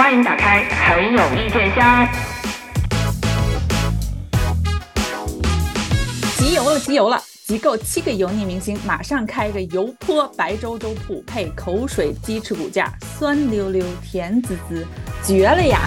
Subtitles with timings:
[0.00, 2.08] 欢迎打开很有意见箱。
[6.38, 7.22] 集邮了，集邮了！
[7.46, 14.86] 集够七个油腻明星，马上开个油泼白粥粥铺，配口水鸡翅骨架，酸溜溜，甜滋滋，
[15.22, 15.80] 绝了呀！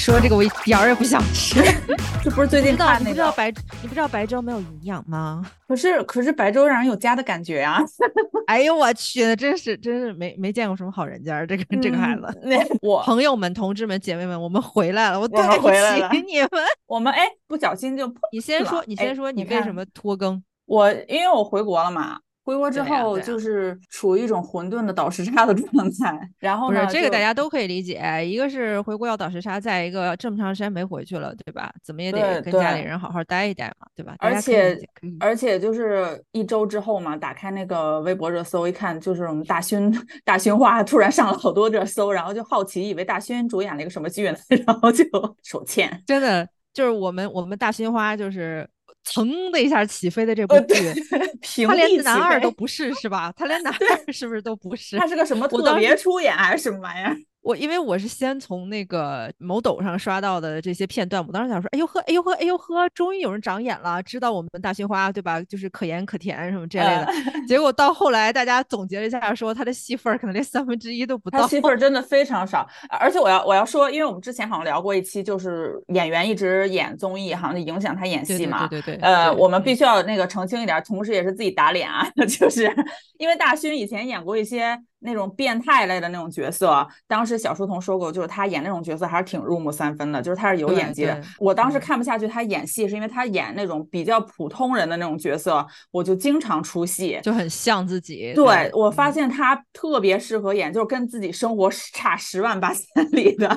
[0.00, 1.62] 说这个我一点儿也不想吃。
[2.24, 3.10] 这不是最近看那个？
[3.10, 3.50] 你不知道白
[3.82, 5.44] 你不知道白粥没有营养吗？
[5.68, 7.82] 可是可是白粥让人有家的感觉呀！
[8.48, 12.40] 哎呦我去，真是真是没没见过什么好人家，这个这个孩子。
[12.44, 16.50] 那我朋友们、同志们、姐妹们，我们回来了，我对不起你们。
[16.86, 19.70] 我们哎不小心就你先说，你先说，你为什？
[19.70, 20.42] 么拖更？
[20.66, 28.00] 我因为我回国了嘛，回国之后就是处于一种混沌的倒时差的状态， 然后呢，这个，大家都可以理解。
[28.26, 31.72] 一个是回国要倒时差，再一个这么长时间没回去了，对吧？
[31.84, 34.16] 怎么也得跟家里人好好待一待嘛，对吧？
[34.18, 34.78] 而且
[35.20, 39.92] 而且就是一周之后嘛，打开那个微博热搜一看，就是我们大勋
[40.24, 44.36] 大勋花突然上了好多热搜，然后就好奇以为大勋主演了一个什么剧呢，
[44.66, 45.04] 然后就
[45.42, 46.02] 手欠。
[46.06, 48.68] 真的就是我们我们大勋花就是
[49.04, 50.74] 噌的一下起飞的这部呃，剧，
[51.66, 53.32] 他连男二都不是是吧？
[53.36, 54.96] 他连 男二是不是都不是？
[54.98, 57.16] 他是个什么特别出演还是什么玩意儿？
[57.42, 65.42] 我因为我是先从那个某抖上刷到的这些片段，我当时想说，哎呦呵，哎呦呵，哎呦呵，终于有人长眼了，知道我们大勋花对吧？
[65.42, 67.04] 就是可盐可甜什么这类的。
[67.04, 67.14] 呃
[67.48, 71.40] 结果到后来大家总结了一下，说他的戏份儿可能连三分之一都不到。
[71.40, 78.68] 他戏份儿真的非常少，而且我要我要说，因为我们之前好像聊过一期，就是演员一直演综艺，好像就影响他演戏嘛。
[78.68, 82.72] 对对对，呃，对我们必嗯须要那个澄清一点儿，同时也是自己打脸啊， 就是
[83.18, 91.20] 因为大勋以前演过一些那种变态类的那种角色，当时小书童说过，就是他演那种角色还是挺入木三分的，就是他是有演技的。
[91.38, 97.18] 我当时嗯看不下去他演戏，是因为他演那种比较普通人的那种角色，我就经常出戏。
[97.22, 98.32] 就很像自己。
[98.34, 103.48] 对，我发嗯现他特别适合演，就是跟自己生活差十万八千里的，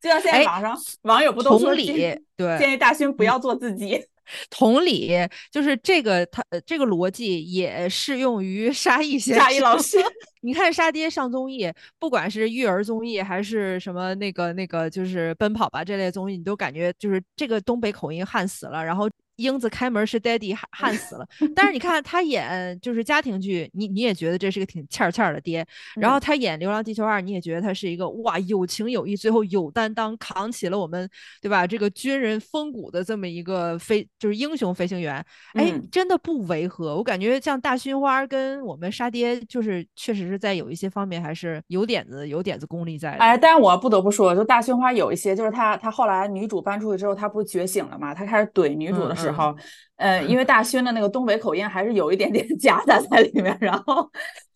[0.00, 4.04] 就像现在哎网上网友不都同说理对建议大勋不嗯要做自己，
[4.50, 5.12] 同理，
[5.50, 9.98] 就是这个他呃这个逻辑也适用于沙溢先生沙溢老师
[10.42, 21.26] 你看沙爹上综艺，不管是育儿综艺还是什么那个那个，就是奔跑吧这类综艺，你都感觉就是这个东北口音焊死了，然后英子开门是 daddy 焊 焊死了。
[21.54, 25.66] 但是你看他演就是家庭剧，你你也觉得这是个挺欠儿欠儿的爹，
[25.96, 31.08] 然后嗯他演《流浪地球二》，你也觉得他是一个哇有情有义，最后有担当，扛起了我们
[31.40, 35.14] 对吧这个军人风骨的这么一个飞就是英雄飞行员。
[35.54, 36.96] 哎，嗯真的不违和。
[36.96, 43.18] 我感觉像大勋花跟我们沙爹，就是确实是在有一些方面还是有点子有点子功力在的。
[43.18, 48.14] 哎，但是我不得不说，就大勋花有一些，就是她她后来女主搬出去之后，她不是觉醒了嘛？
[48.14, 49.54] 她开始怼女主的时候，
[49.96, 54.10] 呃，因为 大勋的那个东北口音还是有一点点 夹杂在里面，然后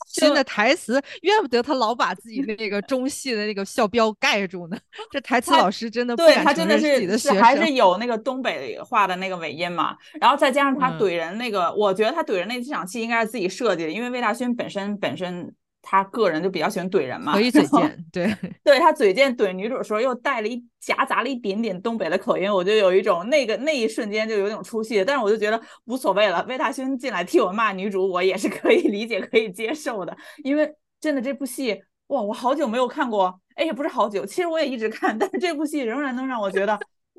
[0.09, 4.76] 新的台词，怨不得他老把自己那个中戏的那个校标盖住呢。
[5.10, 15.53] 这台词老师真的不对他真的是是还是有那个东北话的那个尾音嘛，然后再加上他嗯怼人那个，我觉得他怼人那几场戏应该是自己设计的，因为魏大勋本身本身
[15.89, 26.45] 他个人就比较喜欢怼人嘛，可以嘴贱，对， 对他嘴贱怼女主的时候，又带了一夹杂了一点点东北的口音，我就有一种那个那一瞬间就有点出戏，但是我就觉得无所谓了。
[26.49, 36.77] 魏大勋进来替我骂女主，我也是可以理解、可以接受的，因为真的这部戏，哇，我好久没有看过，哎，也不是好久，其实我也一直看，但是这部戏仍然能让我觉得，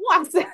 [0.09, 0.45] 哇塞，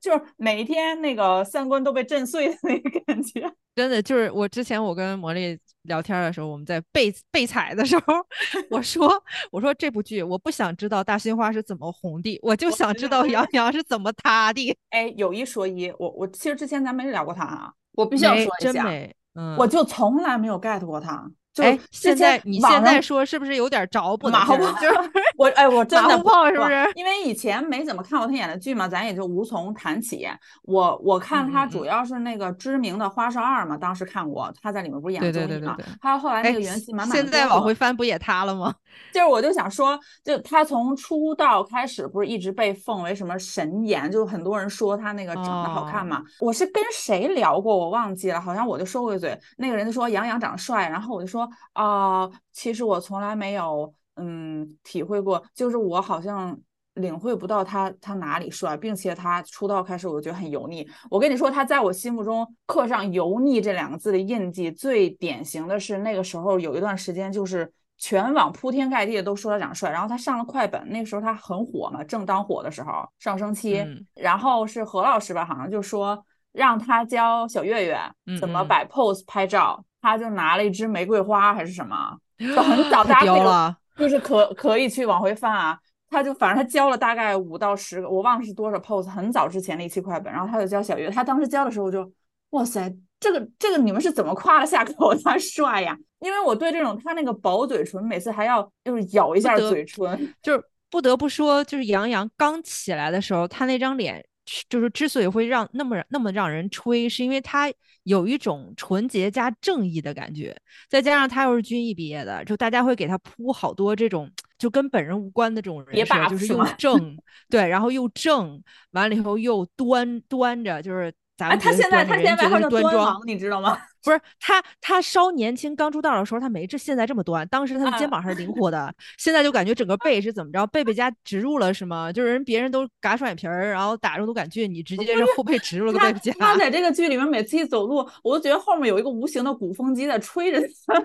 [0.00, 3.50] 就是每一天那个三观都被震碎的那个感觉。
[3.74, 8.14] 真的就是我之前我跟魔力聊天的时候，我们在备备采的时候，
[8.70, 9.08] 我说
[9.52, 14.76] 我说这部剧我不想知道大新花是怎么红的，我就想知道杨洋是怎么塌的。
[14.90, 18.72] 哎，有一说一，我我其实之前咱没聊过他啊，我必须要说一下。
[18.72, 21.30] 真没，嗯，我就从来没有 get 过他。
[21.54, 30.28] 就哎，现在你现在说是不是有点着不马后炮就是 我哎，我 真的马后炮是不不是因为以前没怎么看过他演的剧嘛，咱也就无从谈起。
[30.62, 38.74] 我我看他主要是那个知名的《花少二》嘛，当时看过，他在里面不是演对综艺嘛对对对对，还有后来那哎个元气满满现在往回翻不也塌了吗？
[39.12, 46.22] 就是我就想说，就他从出道开始，不是一直被奉为什么神颜，就很多人说他那个长得好看哦嘛。
[46.40, 56.58] 我是跟谁聊过，我忘记了，好像我就说过一嘴，那个人就说杨洋长得帅，然后我就说啊、其实我从来没有嗯体会过，就是我好像。
[56.94, 60.84] 领会不到他他哪里帅，并且他出道开始我就觉得很油腻。
[61.08, 77.96] 我跟你说，他在我心目中刻上“油腻”这两个字的印记，最典型的是那个时候有一段时间就是全网铺天盖地的都说他长帅，然后他上了快本，那时候他很火嘛，正当火的时候，上升期，嗯然后是何老师吧，好像就说让他教小岳岳
[78.40, 79.84] 怎么摆 pose 拍照。
[80.00, 85.78] 他就拿了一支玫瑰花还是什么，就很 早，大太家可以屌了，就是可可以去往回翻啊。
[86.10, 92.10] 他就反正他教了大概五到十个，我忘了是多少 pose，很早之前的一期快本，然后他就教小月，他当时教的时候我就，
[92.50, 92.90] 哇塞，
[93.20, 95.94] 这个这个你们是怎么夸了下口 他帅呀？
[96.20, 104.24] 因为我对这种他那个薄嘴唇，每次还要就是咬一下嘴唇，就是不得不说，就是杨洋刚起来的时候，他那张脸是
[104.68, 107.72] 就是之所以会让那么那么让人吹，是因为他
[108.04, 110.56] 有一种纯洁加正义的感觉，
[110.88, 117.16] 再加上他又是军艺毕业的，就大家会给他铺好多这种就跟本人无关的这种人设就是又正
[117.50, 118.62] 对，然后又正，
[118.92, 123.22] 完了以后又端端着，就是咱哎，们现在他端着人觉得现在外号叫是端庄。
[123.26, 123.78] 你知道吗？
[124.04, 127.46] 不是他，他稍年轻刚出道的时候，他没这现在这么端。
[127.48, 130.66] 当时他的肩啊膀还是灵活的，现在就感觉整个 背是怎么着？
[130.68, 132.12] 背背夹植入了是吗？
[132.12, 136.32] 就是人别人都嘎双眼皮儿，然后打肉毒杆菌，你直接这后背植入了个背背佳。
[136.38, 141.04] 他在这个剧里面每次一走路，我都觉得后面有一个无形的鼓风机在吹着他。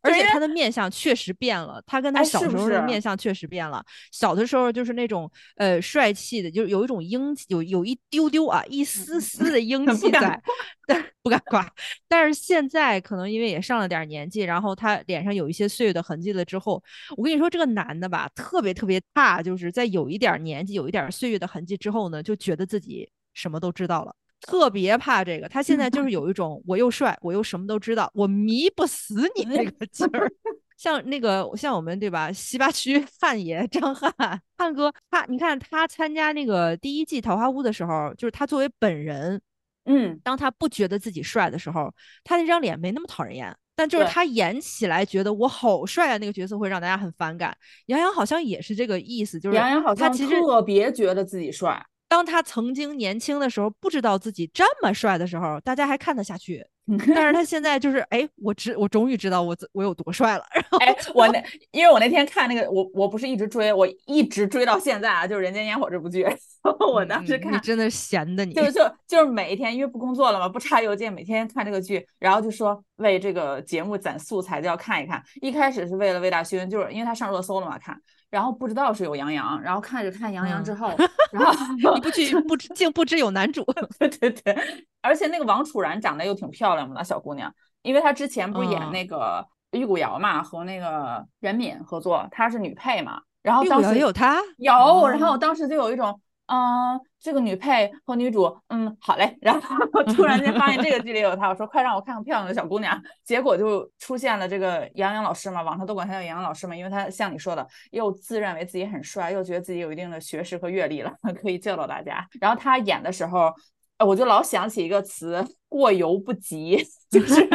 [0.00, 3.84] 而且他的面相确实变了，他跟他哎小时候的面相确实变了。
[4.12, 10.40] 小的时候就是那种呃帅气的，就是有一种英气，有有一丢丢啊，一丝丝的英气在，
[10.86, 11.68] 但不敢夸。
[12.06, 16.82] 但是现在可能因为也上了点儿年纪，然后他脸上有一些岁月的痕迹了之后，
[17.16, 24.14] 我跟你说这个男的吧，特别特别怕，就是在有一点儿年纪、有一点儿岁月的痕迹之后呢，就觉得自己什么都知道了。
[24.40, 30.30] 特别怕这个，他现在就是 有一种我又帅，我又什么都知道，我迷不死你 那个劲儿。
[30.78, 32.30] 像那个像我们对吧？
[32.30, 34.12] 西八区汉爷张翰
[34.56, 39.40] 翰哥，他你看他参加那个第一季《桃花坞》的时候，就是他作为本人，
[39.86, 41.92] 嗯，当他不觉得自己帅的时候，
[42.22, 43.52] 他那张脸没那么讨人厌。
[43.74, 47.56] 但就是他演起来觉得我好帅啊，那个角色会让大家很反感。
[47.86, 56.66] 杨洋好像也是这个意思，就是杨洋好像他其实特别觉得自己帅，当他曾经年轻的时候，不知道自己这么帅的时候，大家还看得下去。
[57.14, 60.44] 但是他现在就是，哎，我知我终于知道我我有多帅了。
[60.54, 66.26] 然 后哎，我那因为我那天看那个，我我不是一直追，我一直追到现在啊，就是《人间烟火》这部剧，
[66.90, 75.22] 我当时看嗯你真的是闲的你，就就就是每一天，因为不工作了嘛，不查邮件，每天看这个剧，然后就说为这个节目攒素材，就要看一看。
[75.42, 77.94] 一开始是为了魏大勋，就是因为他上热搜了嘛，看，
[78.30, 80.92] 然后不知道是有杨洋，然后看着看杨洋之嗯后，
[81.32, 81.52] 然后
[81.94, 83.64] 你不去不知竟不知有男主，
[83.98, 87.52] 对对对，而且那个王楚然长得又挺漂亮的那小姑娘，
[87.82, 88.92] 因为她之前不是演嗯。
[88.92, 94.72] 那个玉骨遥嘛，和那个任敏合作，她是女配嘛，然后玉骨遥当时也有她，有，
[95.08, 95.32] 然后哦。
[95.32, 99.36] 我当时就有一种，嗯、这个女配和女主，嗯，好嘞。
[99.40, 103.00] 然后突然间发现这个剧里有她，我说快让我看看漂亮的小姑娘。
[103.24, 112.26] 结果就出现了这个杨洋老师嘛，网上都管他叫杨洋老师嘛，因为他像你说的，又自认为自己很帅，又觉得自己有一定的学识和阅历了， 可以教导大家。
[112.40, 113.52] 然后他演的时候，
[113.98, 117.46] 我就老想起一个词“过犹不及”， 就是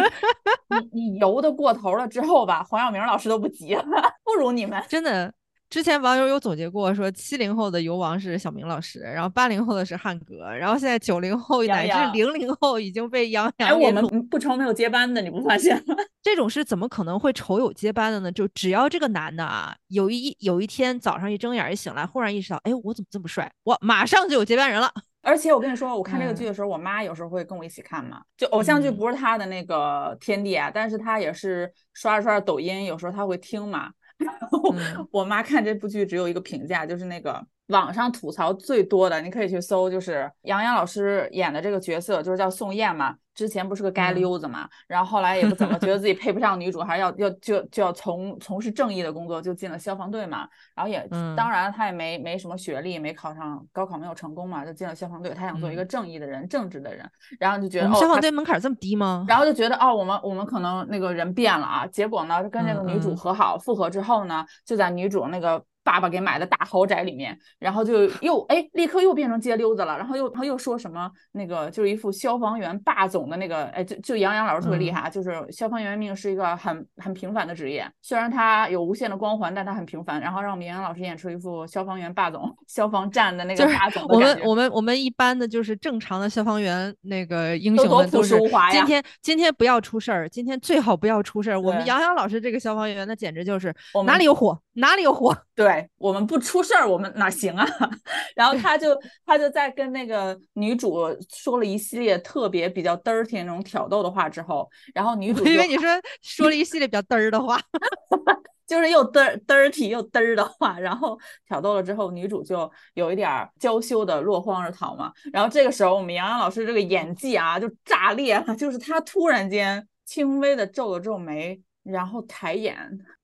[0.91, 3.83] 你你游的过头了之后吧，黄晓明老师都不急了，
[4.23, 4.83] 不如你们。
[4.87, 5.33] 真的。
[5.73, 15.95] 之前网友有总结过，说七零后的游王是小明老师，然后八零后的是汉哥，然后现在九零后乃至零零后已经被杨哎，洋哎我们不愁没有接班的，你不发现吗？
[16.21, 18.31] 这种事怎么可能会愁有接班的呢？
[18.31, 23.51] 就只要这个男的啊，有一有一天早上一睁眼一醒来，忽然意识到，哎，我怎么这么帅？
[23.63, 24.93] 我马上就有接班人了。
[25.23, 28.21] 而且我跟你说，我看这个嗯剧的时候，我妈有时候会跟我一起看嘛。
[28.37, 33.89] 就偶像剧嗯不是她的那个天地啊，但是她也是刷着刷着抖音，有时候她会听嘛。
[34.23, 35.07] 然后嗯。
[35.11, 43.15] 我妈看这部剧只有一个评价，就是那个网上吐槽最多的，你可以去搜，就是杨洋老师演的这个角色，就是叫宋焰嘛。
[43.33, 50.47] 之前不是个街嗯溜子嘛，然后后来也不怎么觉得自己配不上女主，还是要要就就要从从事正义的工作，就进了消防队嘛。
[50.75, 55.33] 然后也嗯当然他也没没什么学历，没考上高考没有成功嘛，就进了消防队。
[55.33, 59.25] 他想做一个嗯正义的人，正直的人，然后就觉得哦消防队门槛这么低吗？
[59.27, 61.87] 然后就觉得哦，我们我们可能那个人变了啊。
[61.87, 69.97] 结果呢，跟这个女主和好、复合之后呢，就在女主那个爸爸给买的大豪宅里面，然后就又哎，立刻又变成街溜子了。
[69.97, 80.19] 然后又然后又说什么那个就是一副消防员霸总的那个，哎，就就杨洋老师特别厉嗯害啊，就是消防员命是一个很很平凡的职业，虽然他有无限的光环，但他很平凡。
[80.21, 84.19] 然后让我们杨洋老师演出一副消防员霸总、消防站的那个霸总的我。
[84.19, 88.39] 们我们我们一般的就是正常的消防员那个英雄们都是
[88.71, 91.59] 今天今天不要出事儿，今天最好不要出事儿。
[91.59, 93.73] 我们杨洋老师这个消防员那简直就是
[94.05, 95.35] 哪里有火哪里有火。
[95.55, 97.65] 对我们不出事儿，我们哪行啊？
[98.35, 105.87] 然后他就他就在跟那个女主说了一系列特别比较 dirty 那种挑逗的话之后，然后女主就我以为你说
[106.21, 107.59] 说了一系列比较嘚儿的话，
[108.65, 115.11] 就是又 dir dirty 又嘚儿的话，然后挑逗了之后，女主就有一点儿娇羞的落荒而逃嘛。
[115.31, 122.75] 然后这个时候，我们杨洋老师这个演技啊就炸裂了，就是他突然间轻微的皱了皱眉，然后抬眼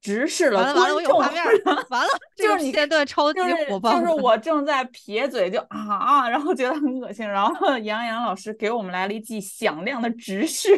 [0.01, 1.01] 直视了完了完了，我。
[1.01, 3.39] 有画面了，完了，就是你片段超级
[3.69, 10.77] 火爆的，就是我正在撇嘴就啊啊，然后觉得很恶心，然后杨洋老师给我们来了一记响亮的直视，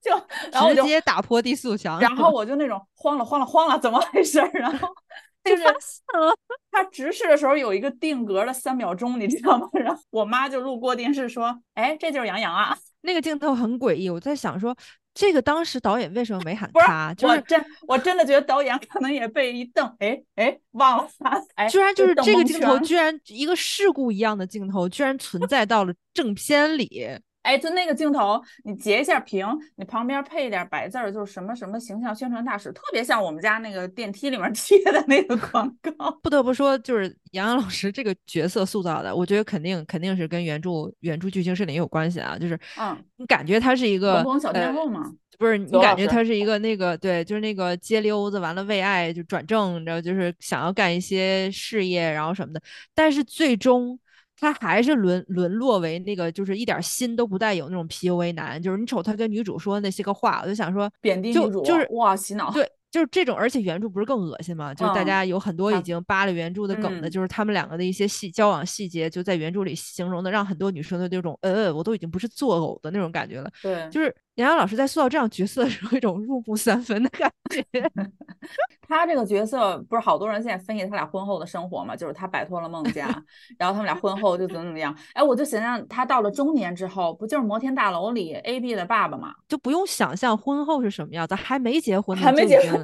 [0.00, 0.10] 就
[0.52, 4.50] 然后我直接打破第四墙，然后我就那种慌了慌了慌了，怎么回事儿？
[4.54, 4.88] 然后
[5.44, 5.64] 就是
[6.70, 9.68] 他直视的时候有一个定格的三秒钟，你知道吗？
[9.80, 14.76] 然后我妈就路过电视说：“哎，这就是杨洋啊那个镜头很诡异，我在想说，
[15.18, 27.04] 这个当时导演为什么没喊！”他？，就是我真我真的觉得导演可能也被一瞪，哎哎，忘了他，哎， 居然就是这个镜头，居然一个事故一样的镜头，居然存在到了正片里。
[27.48, 36.10] 哎，就那个镜头，你截一下屏，你旁边配一点白字儿，就是什么什么形象宣传大使，特别像我们家那个电梯里面贴的那个广告。
[36.22, 42.36] 不得不说，就是杨洋老师这个角色塑造的，我觉得肯定肯定是跟原著原著剧情设定也有关系啊。
[42.38, 52.60] 就是嗯，你感觉他是一个小天呃后嘛，不是你感觉他是一个那个对，就是那个街溜子，完了为爱就转正，然后就是想要干一些事业，然后什么的，
[52.94, 53.98] 但是最终
[54.38, 62.50] 他还是沦沦落为那个就是一点心都不带有那种 PUA 男，就是你瞅他跟女主说那些个话，我就想说贬低就女主，就是哇洗脑。
[62.52, 62.68] 对。
[62.90, 64.72] 就是这种，而且原著不是更恶心吗？
[64.72, 73.50] 就是大嗯家有很多已经扒了原著的梗的，嗯就是他们两个的一些细交往细节，就在原著里形容的，让很多女生的那种呃，我都已经不是作呕的那种感觉了。
[73.62, 77.62] 对，就是杨洋老师在塑造这样角色的时候，有一种入木三分的感觉。
[78.88, 83.06] 他这个角色不是好多人现在分析他俩婚后的生活嘛，就是他摆脱了孟佳，
[83.58, 84.96] 然后他们俩婚后就怎么怎么样。
[85.12, 89.34] 哎，我就想象他到了中年之后，不就是摩天大楼里 A B 的爸爸嘛？
[89.48, 92.80] 就不用想象婚后是什么样，咱还没结婚呢，还没结婚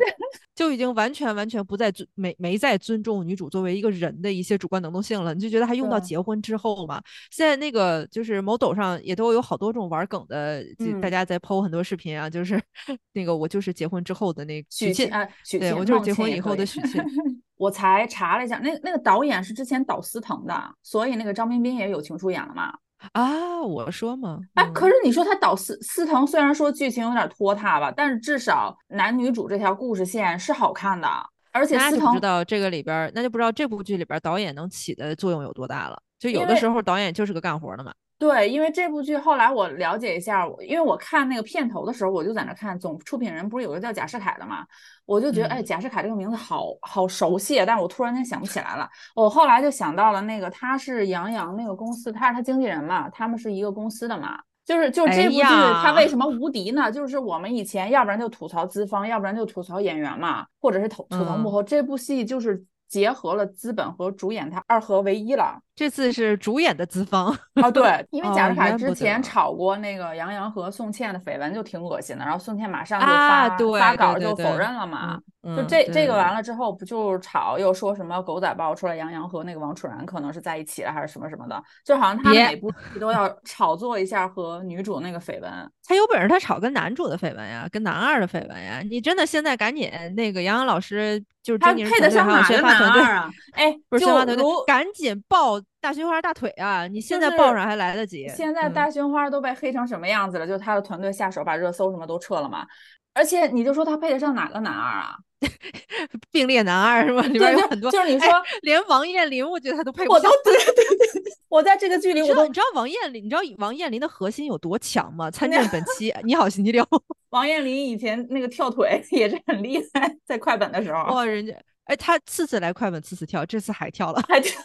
[0.55, 7.03] 就已经完全完全不再尊没没再尊重女主作为一个人的一些主观能动性了，你就觉得还用到结婚之后嘛？
[7.31, 12.61] 现在那个就是某抖上也都有好多这种玩梗的，就大嗯家在 PO 很多视频啊，就是
[13.13, 17.05] 那个我就是结婚之后的那个许沁，，啊，许沁，对我就是结婚以后的许沁。
[17.57, 22.73] 我才查了一下，那那个导演是之前导司藤的，所以那个张彬彬也有情书演了嘛。
[23.13, 31.09] 啊，我说嘛，哎，嗯可是你说他导司司藤，虽然说剧情有点拖沓吧，但是至少男女主这条故事线是好看的，
[31.53, 36.01] 而且司藤知道这个里边，那就不知道这部剧里边导演能起的作用有多大了。
[36.19, 37.93] 就有的时候导演就是个干活的嘛。
[38.18, 44.64] 对，因为这部剧后来我了解一下，因为我看那个片头的时候，我就在那看，总出品人不是有个叫贾士凯的嘛，
[45.04, 48.88] 我就觉得，哎，嗯贾士凯这个名字好好熟悉啊，但是我突然间想不起来了。
[49.14, 54.38] 我后来就想到了那个，他是杨洋那个公司，他是他经纪人嘛，他们是一个公司的嘛。
[54.64, 55.42] 就是就是这哎部剧，
[55.83, 56.90] 它为什么无敌呢？
[56.90, 61.62] 就是我们以前要不然就吐槽资方，要不然就吐槽演员嘛，或者是吐吐槽幕嗯后。
[61.62, 65.61] 这部戏就是结合了资本和主演，它二合为一了。
[65.76, 72.25] 这次是主演的资方，啊，对， 因为贾哦士凯之前炒过那个杨洋和宋茜的绯闻，就挺恶心的。
[72.25, 73.49] 然后宋茜马上就发、
[73.81, 75.19] 发稿就否认了嘛。
[75.43, 85.50] 嗯，就嗯这这个完了，之后，不就是炒又说什么狗仔爆出来杨洋和那个王楚然可能是在一起了，还是什么什么的，就好像他每部戏都要炒作一下和女主那个绯闻。
[85.87, 88.81] 他有本事他炒跟男主的绯闻呀，跟男二的绯闻呀。
[88.88, 93.31] 你真的现在赶紧那个杨洋老师就是他配得上哪个男二啊？
[93.52, 96.87] 哎，不是就宣发团队，赶紧抱大胸花大腿啊！
[96.87, 98.26] 你现在抱上还来得及。
[98.28, 100.47] 现在嗯大胸花都被黑成什么样子了？
[100.47, 102.66] 就他的团队下手把热搜什么都撤了嘛。
[103.12, 105.16] 而且你就说他配得上哪个男二啊？
[106.33, 107.23] 并列男二是吧？
[107.23, 108.28] 里边有很多，哎就是你说
[108.62, 110.50] 连王彦霖，我觉得他都配不上我都。
[110.50, 115.30] 对对对对，我在这个剧里我都你知道王彦霖，你知道王彦霖的核心有多强吗？
[115.30, 116.83] 参 见本期《你好星期六》
[117.30, 121.52] 王彦霖以前那个跳腿也是很厉害，在快本的时候哇，人家
[121.85, 124.59] 哎，他次次来快本，次次跳，这次还跳了还跳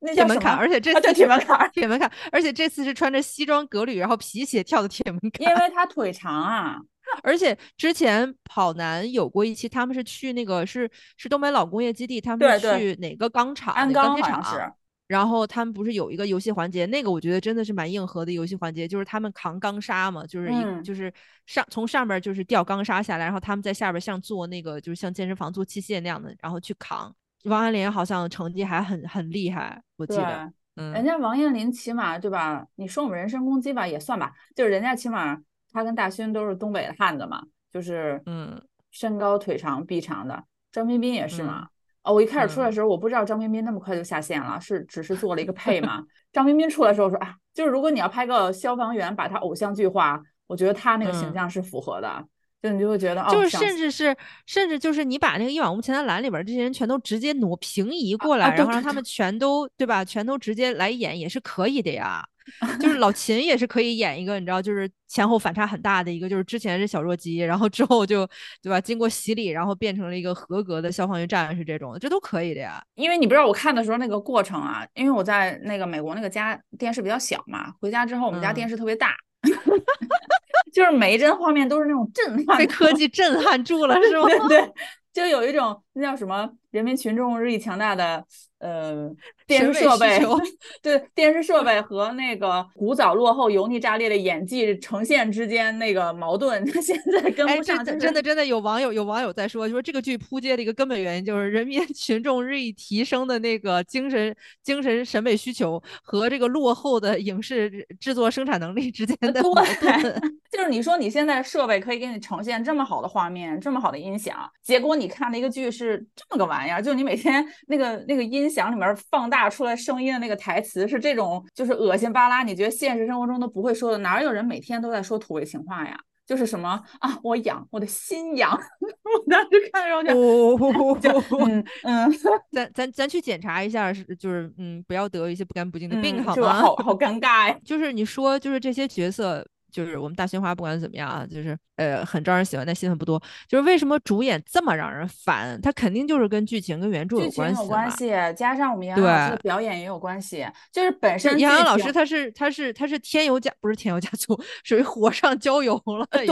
[0.00, 0.56] 那铁门槛？
[0.56, 5.48] 而且这次是铁门槛儿，铁门槛，而且这次是穿着西装革履，然后皮鞋跳的铁门槛。
[5.48, 6.78] 因为他腿长啊。
[7.22, 14.74] 而且之前跑男有过一期，他们是去那个是是东北老工业基地，他们是去哪个钢厂、钢厂，
[15.06, 21.10] 然后他们不是有一个游戏环节，那个我觉得真的是蛮硬核的游戏环节，就是他们扛钢砂嘛，就是一、嗯就是
[21.46, 27.10] 上从上边就是掉钢砂下来，然后他们在下边像做那个就是像健身房做器械那样的，然后去扛。
[27.44, 32.66] 王彦霖好像成绩还很很厉害，我记，得，嗯，人家王彦霖起码对吧？
[32.76, 35.38] 你说我们人身攻击吧也算吧，就是人家起码
[35.72, 40.44] 他跟大勋都是东北的汉子嘛，就是嗯身高腿长臂长的。
[40.72, 41.60] 张彬彬也是嘛。
[41.62, 41.68] 嗯
[42.04, 46.02] 哦，我一开始出来的嗯时候，我不知道张彬彬那么快就下线了，是只是做了一个配嘛。
[46.32, 52.24] 张彬彬出来的时候说啊，就是如果你要拍个消防员，把他偶像剧化，我觉得他那个形嗯象是符合的，
[52.62, 62.24] 就你就会觉得哦，就是甚至是甚至就是你把那个一往无前的栏里边儿这些人全都直接挪平移过来，然后让他们全都对吧，全都直接来演也是可以的呀。
[62.80, 68.26] 就是老秦也是可以演一个，你知道，就是前后反差很大的一个，就是之前是小弱鸡，然后之后就
[68.62, 72.82] 对吧，经过洗礼，然后变成了一个合格的消防员战士这种，这都可以的呀。
[72.94, 79.14] 因为你不知道我看的时候那个过程啊，因为我在那个美国那个家电视比较小嘛，回家之后我们家嗯电视特别大，
[80.78, 84.28] 就是每一帧画面都是那种震撼被科技震撼住了 是吗？
[84.28, 84.72] 对对，
[85.12, 88.24] 就有一种那叫什么人民群众日益强大的
[88.60, 89.10] 呃
[89.48, 90.20] 电视设备，
[90.82, 109.66] 对电视设备和那个古早落后、油腻炸裂的演技呈现之间那个矛盾，他 现在跟哎，不上，就是真的真的有网友有网友在说，就说这个剧扑街的一个根本原因就是人民 群众日益提升的那个精神精神审美需求和这个落后的影视制制作生产能力之间的矛盾。
[110.02, 110.12] 对，
[110.52, 126.00] 就是你说你现在设备可以给你呈现这么好的画面，这么好的音响，结果你看的一个剧是这么个玩意儿，就你每天那个那个音响里面放大出来声音的那个台词是这种，就是恶心巴拉，你觉得现实生活中都不会说的，哪有人每天都在说土味情话呀？
[126.26, 130.12] 就是什么啊，我痒，我的心痒， 我当时看的时候就。
[131.40, 132.12] 嗯嗯
[132.52, 136.60] 咱咱咱去检查一下，是就是嗯，不要得一些不干不净的病，嗯，好吗？
[136.60, 137.56] 好好尴尬呀。
[137.64, 143.22] 就是你说，就是这些角色，就是我们大新花不管怎么样啊，就是呃很招人喜欢，但戏份不多。
[143.48, 145.60] 就是为什么主演这么让人烦？
[145.60, 147.68] 他肯定就是跟剧情跟原著有关系的嘛。
[147.68, 156.06] 关系，加上我们杨洋老师的表演也有关系，就是本身杨洋老师他是他是他是添油加不是添油加醋，属于火上浇油了。
[156.10, 156.26] 对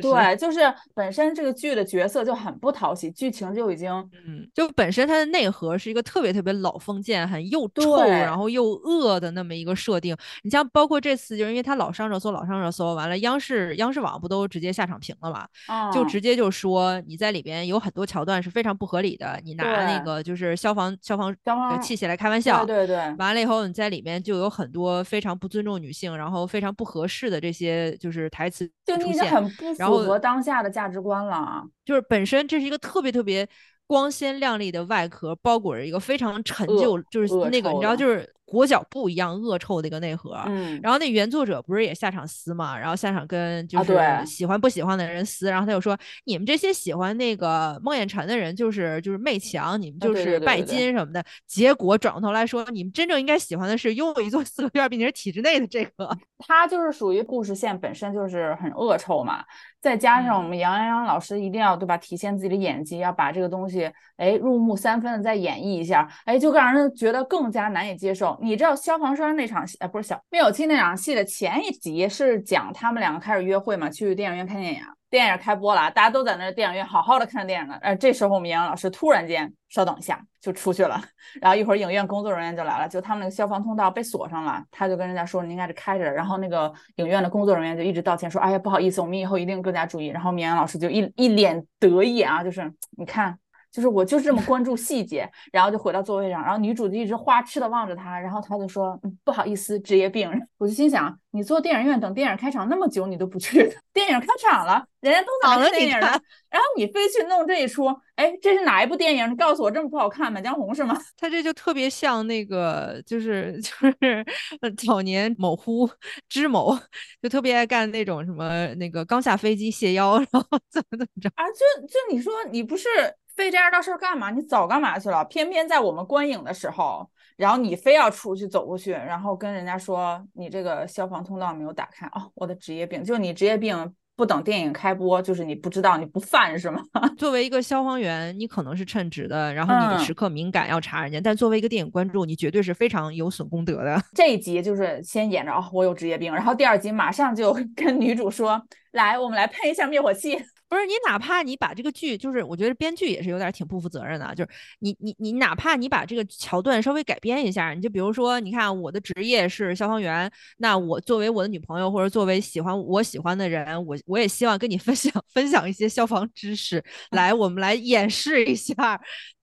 [0.00, 0.60] 对，就是
[0.94, 3.90] 本身这个剧的角色就很不讨喜，剧情就已经
[4.26, 10.16] 嗯，就本身它的内核是一个特别特别老封建、很又臭，然后又恶的那么一个设定。
[10.42, 15.46] 你像包括这次，就是因为他老上热搜，老上热搜，完了央视央视网不都直接下场评了嘛？
[15.92, 31.64] 就嗯直接就说你在里边有很多桥段是非常不合理的，你拿那个就是消防消防消防呃器械来开玩笑，对对对，完了以后你在里面就有很多非常不尊重女性，然后非常不合适的这些就是台词就你已经很不符合当下的价值观了。
[31.84, 33.48] 就是本身这是一个特别特别
[33.90, 40.40] 光鲜亮丽的外壳，包裹着一个非常陈旧，就是那个你知道就是裹脚布一样恶臭的一个内核。
[40.46, 51.24] 嗯，然后那原作者不是也下场撕嘛，然后下场跟就是喜欢不喜欢的人撕，然后他就说你们这些喜欢那个孟宴臣的人就是就是媚强，你们就是拜金什么的。
[51.48, 56.16] 结果转过头来说，你们真正应该喜欢的是拥有一座四合院并且是体制内的这个。
[56.38, 59.44] 他就是属于故事线本身就是很恶臭嘛，
[59.80, 68.38] 再加上我嗯们杨洋老师一定要对吧，体现自己的演技，要把这个东西哎入木三分的再演绎一下，哎就让人觉得更加难以接受。
[68.42, 74.80] 你知道消防栓那场戏，哎不是小灭火器那场戏的前一集是讲他们两个开始约会嘛，去电影院看电影。
[75.10, 77.76] 电影开播了啊，大家都在那电影院好好的看电影呢。
[77.82, 81.02] 呃，这时候我们杨洋老师突然间，稍等一下就出去了，
[81.42, 90.06] 然后一会儿影院工作人员就来了，就他们那个消防通道被锁上了，他就跟人家说你应该是开着，然后那个影院的工作人员就一直道歉说，哎呀不好意思，我们以后一定更加注意。
[90.06, 93.36] 然后绵阳老师就一一脸得意啊，就是你看。
[93.72, 100.30] 就是我就是这么关注细节，然后就回到座位上，然后女主就一直花痴的望着他，然后他就说、嗯、不好意思，职业病。
[100.58, 106.06] 我就心想，你坐电影院等电影开场那么久，你都不去， 电影开场了，人家都在那好了你看电影了，
[106.50, 109.30] 然后你非去弄这一出，哎，这是哪一部电影？
[109.30, 110.98] 你告诉我这么不好看，《满江红》是吗？
[111.16, 114.24] 他这就特别像那个，就是就是
[114.60, 115.88] 呃早年某乎
[116.28, 116.76] 知某，
[117.22, 121.30] 就特别爱干那种什么那个刚下飞机卸腰，然后怎么怎么着。
[121.36, 122.88] 啊，就就你说你不是
[123.36, 124.30] 非这样道事儿干嘛？
[124.30, 125.24] 你早干嘛去了？
[125.24, 133.94] 偏偏在我们观影的时候，然后你非要出去走过去，然后跟人家说你这个消防通道没有打开哦，我的职业病，就你职业病。
[134.16, 136.82] 不等电影开播，就是你不知道，你不犯是吗？
[137.16, 143.98] 作为一个消防员，你可能是称职的，然后你嗯时刻敏感要查人家，但作为一个电影观众，你绝对是非常有损功德的。
[144.14, 148.62] 这一集就是先演着哦，我有职业病，然后第二集马上就跟女主说，
[148.92, 150.38] 来，我们来喷一下灭火器。
[150.70, 169.00] 不是你，哪怕你把这个剧，就是我觉得编剧也是有点挺不负责任的啊，就是你你你，哪怕你把这个桥段稍微改编一下，你就比如说，你看我的职业是消防员，那我作为我的女朋友或者作为喜欢我喜欢的人，我我也希望跟你分享分享一些消防知识，来我们来演示一下。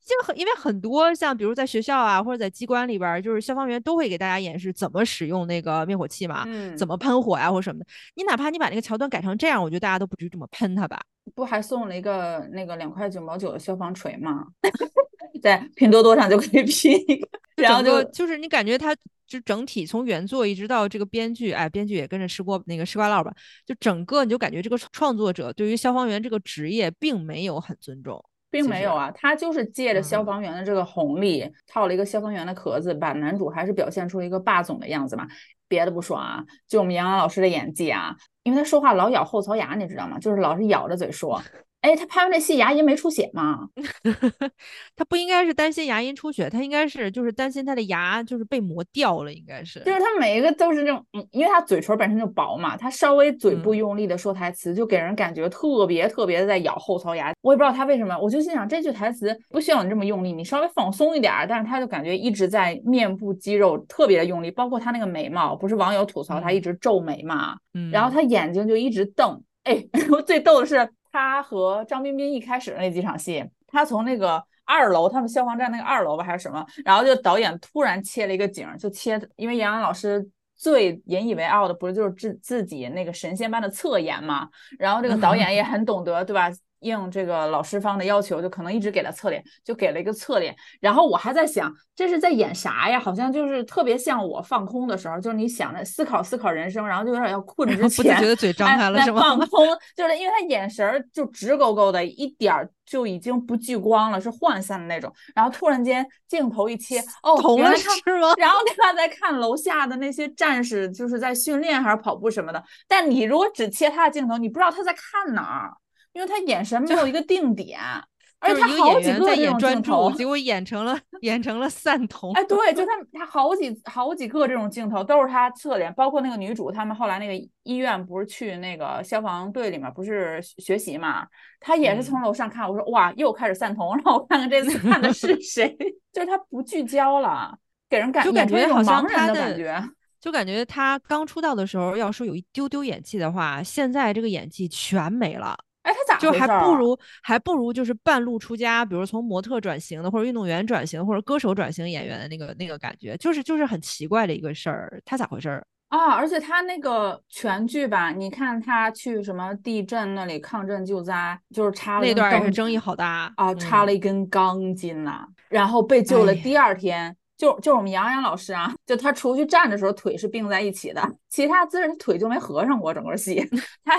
[0.07, 7.85] 就很因为很多像比如在学校啊或者在机关里边儿，就是消防员都会给大家演示怎么使用那个灭火器嘛，嗯怎么喷火呀、或什么的。
[8.15, 10.99] 你哪怕你把那个桥段改成这样，我觉得大家都不至于这么喷他吧。
[11.35, 14.47] 不还送了一个那个两块九毛九的消防锤吗？
[15.43, 18.95] 在拼多多上就可以拼一个，然后就就是你感觉它
[19.27, 23.31] 就整体从原作一直到这个编剧，哎，编剧也跟着吃锅那个吃瓜烙吧，
[23.65, 28.23] 就整个你就感觉这个创作者对于消防员这个职业并没有很尊重。
[28.49, 35.27] 并没有啊，他就是借着消嗯防员的这个红利，套了一个消防员的壳子，把男主还是表现出一个霸总的样子嘛。
[35.67, 40.17] 别的不说啊，就我们杨洋老师的演技啊，因为他说话老咬后槽牙，你知道吗？
[40.17, 41.41] 就是老是咬着嘴说。
[41.81, 43.69] 哎，他拍完这戏牙龈没出血吗？
[44.95, 49.79] 他不应该是担心牙龈出血，他应该是就是担心他的牙就是被磨掉了，应该是。
[49.81, 57.31] 就是他每一个都是那种，嗯，因为他嘴唇本身就薄嘛，他稍微嘴部用力的说台词，就给人感觉特别特别的在咬后槽牙。
[57.41, 61.31] 我也不知道他为什么，我就心想这句台词不需要你这么用力，你稍微放松一点。
[61.47, 69.41] 但是他就感觉一直在面部肌肉特别的用力，包括他那个眉毛，不是网友吐槽他一直皱眉嘛，嗯，然后他眼睛就一直瞪。
[69.63, 69.85] 哎，
[70.25, 70.89] 最逗的是。
[71.17, 86.51] 他和张彬彬一开始的那几场戏，他从那个二楼，他们消防站那个二楼吧，还是什么，然后就导演突然切了一个景，就切，因为杨洋老师最引以为傲的不是就是自自己那个神仙般的侧颜嘛，然后这个导 演也很懂得，对吧？
[86.79, 90.55] 应这个老师方的要求，就可能一直给他侧脸，就给了一个侧脸。
[90.79, 92.99] 然后我还在想，这是在演啥呀？
[92.99, 99.21] 好像就是特别像我放空的时候，就是你想着思考思考人生，然后就有点要困之前，觉得嘴张开了是吗？
[99.21, 105.11] 放空，就是因为他眼神儿就直勾勾的，一点儿就已经不聚光了，是涣散的那种。
[105.33, 107.87] 然后突然间镜头一切，哦，同了是
[108.19, 108.33] 吗？
[108.37, 112.63] 然后他在看楼下的那些战士，就是在训练还是跑步什么的。
[112.87, 115.73] 但你如果只切他的镜头，你不知道他在看哪儿。
[116.17, 117.79] 因为他眼神没有一个定点，
[118.41, 122.33] 而且他好几个在演专注，结果演成了演成了散 瞳。
[122.33, 131.27] 哎，对，就他他好几好几个这种镜头都是他侧脸，包括那个女主他们后来那个医院不是去那个消防队里面不是学习嘛，
[131.59, 135.77] 他也是从楼上看，我说哇，又开始散瞳，让我看看这次看的是 谁，
[136.11, 137.55] 就是他不聚焦了，
[137.87, 139.83] 给人感就感觉好像他的感觉，
[140.19, 145.55] 就感觉他刚出道的时候要说有一丢丢演技的话，现在这个演技全没了。
[145.87, 155.01] 哎，他咋就还不如还不如就是半路出家，比如从模特转型的，或者运动员转型，或者歌手转型演员的那个那个感觉，就是就是很奇怪的一个事儿。
[155.05, 156.11] 他咋回事儿啊？
[156.11, 166.35] 而且他那个全剧吧，你看他去什么地震那里抗震救灾，就是插了那段也是争议好大啊，插了一根钢筋呐，然后被救了。
[166.35, 173.47] 第二天就就是我们杨洋老师啊，就他出去站的时候腿是并在一起的，其他姿势他腿就没合上过，整个戏
[173.85, 173.97] 他。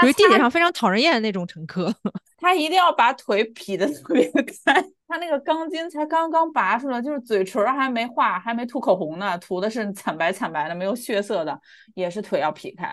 [0.00, 1.94] 属于地铁上非常讨人厌的那种乘客，
[2.40, 4.82] 他一定要把腿劈得特别开。
[5.06, 11.60] 他那个钢筋才刚刚拔出来，就是嘴唇还没画，还没涂口红呢，涂的是惨白惨白的，没有血色的，
[11.94, 12.88] 也是腿要劈开。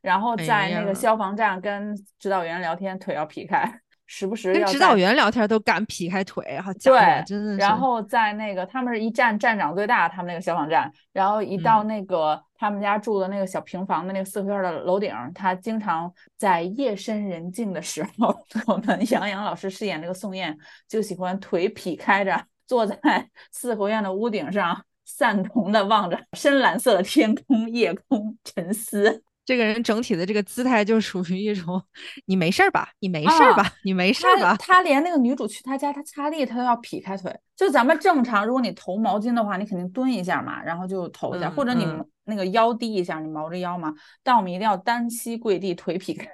[0.00, 3.80] 然后在那个消防站跟指导员聊天，腿要劈开。
[4.06, 7.56] 时不时跟指导员聊天都敢劈开腿，好对，真的。
[7.56, 18.34] 然后在那个他们是一站站长最大，他们那个消防站，然后一到那个他们家住的那个小平房的那个四合院的楼顶，他经常在夜深人静的时候，
[18.66, 20.56] 我们杨洋老师饰演那个宋焰
[20.88, 22.96] 就喜欢腿劈开着，坐在
[23.50, 29.22] 四合院的屋顶上，散瞳的望着深蓝色的天空、夜空，沉思。
[29.46, 31.80] 这个人整体的这个姿态就属于一种，
[32.26, 32.90] 你没事儿吧？
[32.98, 33.72] 你没事儿吧？
[33.84, 34.56] 你没事儿吧？
[34.58, 37.32] 他连那个女主去他家，他擦地，他都要劈开腿。
[37.56, 41.86] 就咱们正常，如果你投毛巾的话，你肯定蹲一下嘛，然后就投一下，或者你
[42.24, 43.94] 那个腰低一下，你毛着腰嘛。
[44.24, 46.26] 但我们一定要单膝跪地，腿劈开，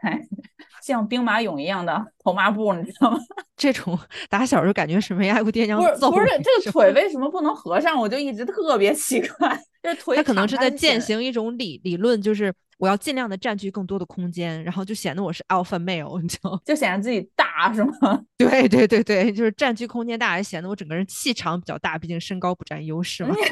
[0.82, 3.18] 像兵马俑一样的投抹布，你知道吗？
[3.58, 3.96] 这种
[4.30, 6.10] 打小就感觉是没挨过爹娘揍。
[6.10, 8.00] 不是不是，这个腿为什么不能合上？
[8.00, 9.62] 我就一直特别奇怪。
[9.82, 12.50] 这腿他可能是在践行一种理理论，就是。
[12.82, 18.20] 我要尽量的占据更多的空间，然后就显得我是 alpha male，你知道就显得自己大是吗？
[18.36, 23.36] 对对对对，就是占据空间大，显得我整个人气场比较大，毕竟身高不占优势嘛。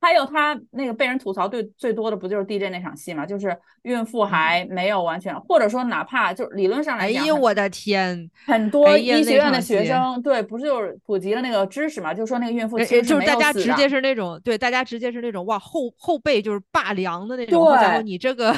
[0.00, 3.26] 还有他那个被人吐槽最最多的不就是 DJ 那场戏嘛？
[3.26, 12.14] 就是孕妇还没有完全，或者说哪怕就理论上来讲，哎呦我的天，很多医学院的学生对，不是就是普及了那个知识嘛？
[12.14, 17.64] 就说那个孕妇其实就是大家直接是那种对，大家直接是那种哇后后背就是拔凉的那种。
[17.76, 18.54] 对，你这个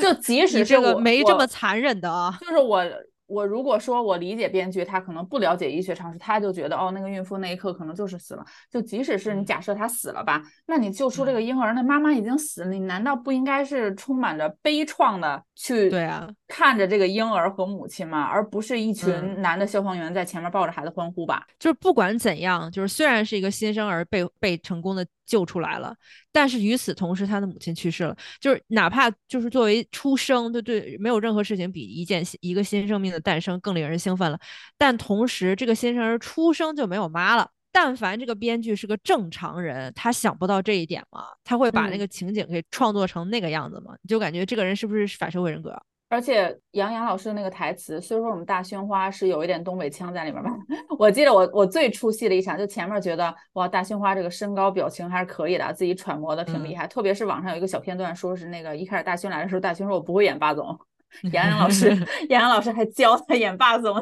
[0.00, 2.82] 就即使这个没这么残忍的啊，就是我。
[3.28, 8.44] 我如果说我理解编剧，他可能不了解医学常识，他就觉得哦，那个孕妇那一刻可能就是死了。
[8.70, 18.22] 就即使是你假设她死了吧，那你救出这个婴儿，那妈妈已经死了，你难道不应该是充满着悲怆的去对啊看着这个婴儿和母亲吗？
[18.22, 21.46] 而不是一群男的消防员在前面抱着孩子欢呼吧？
[21.58, 25.06] 就是不管怎样，就是虽然是一个新生儿被被成功的。
[25.28, 25.94] 救出来了，
[26.32, 28.16] 但是与此同时，他的母亲去世了。
[28.40, 34.40] 就是哪怕就是作为出生，对对，没有任何事情比一件一个新生命的诞生更令人兴奋了。
[34.76, 37.48] 但同时，这个新生儿出生就没有妈了。
[37.70, 41.26] 但凡这个编剧是个正常人，他想不到这一点吗？
[41.44, 43.94] 他会把那个情景给创作成那个样子吗？
[44.02, 45.80] 你就感觉这个人是不是反社会人格？
[46.10, 50.50] 而且杨洋老师的那个台词，虽说我们大勋花是有一点东北腔在里面吧，
[50.98, 56.86] 我记得我我最出戏的一场，就前面觉得哇，大勋花这个身高表情还是可以的，自己揣摩的挺厉害。
[56.86, 60.78] 特别是网上有一个小片段，说是那个一开始大勋来的时候，大勋说我不会演霸总，
[61.32, 61.90] 杨洋老师
[62.30, 63.94] 杨洋老师还教他演霸总。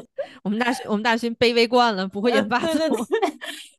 [0.45, 2.73] 我们大勋我们大勋卑微惯了，不会演霸总。
[2.77, 3.39] 对对对，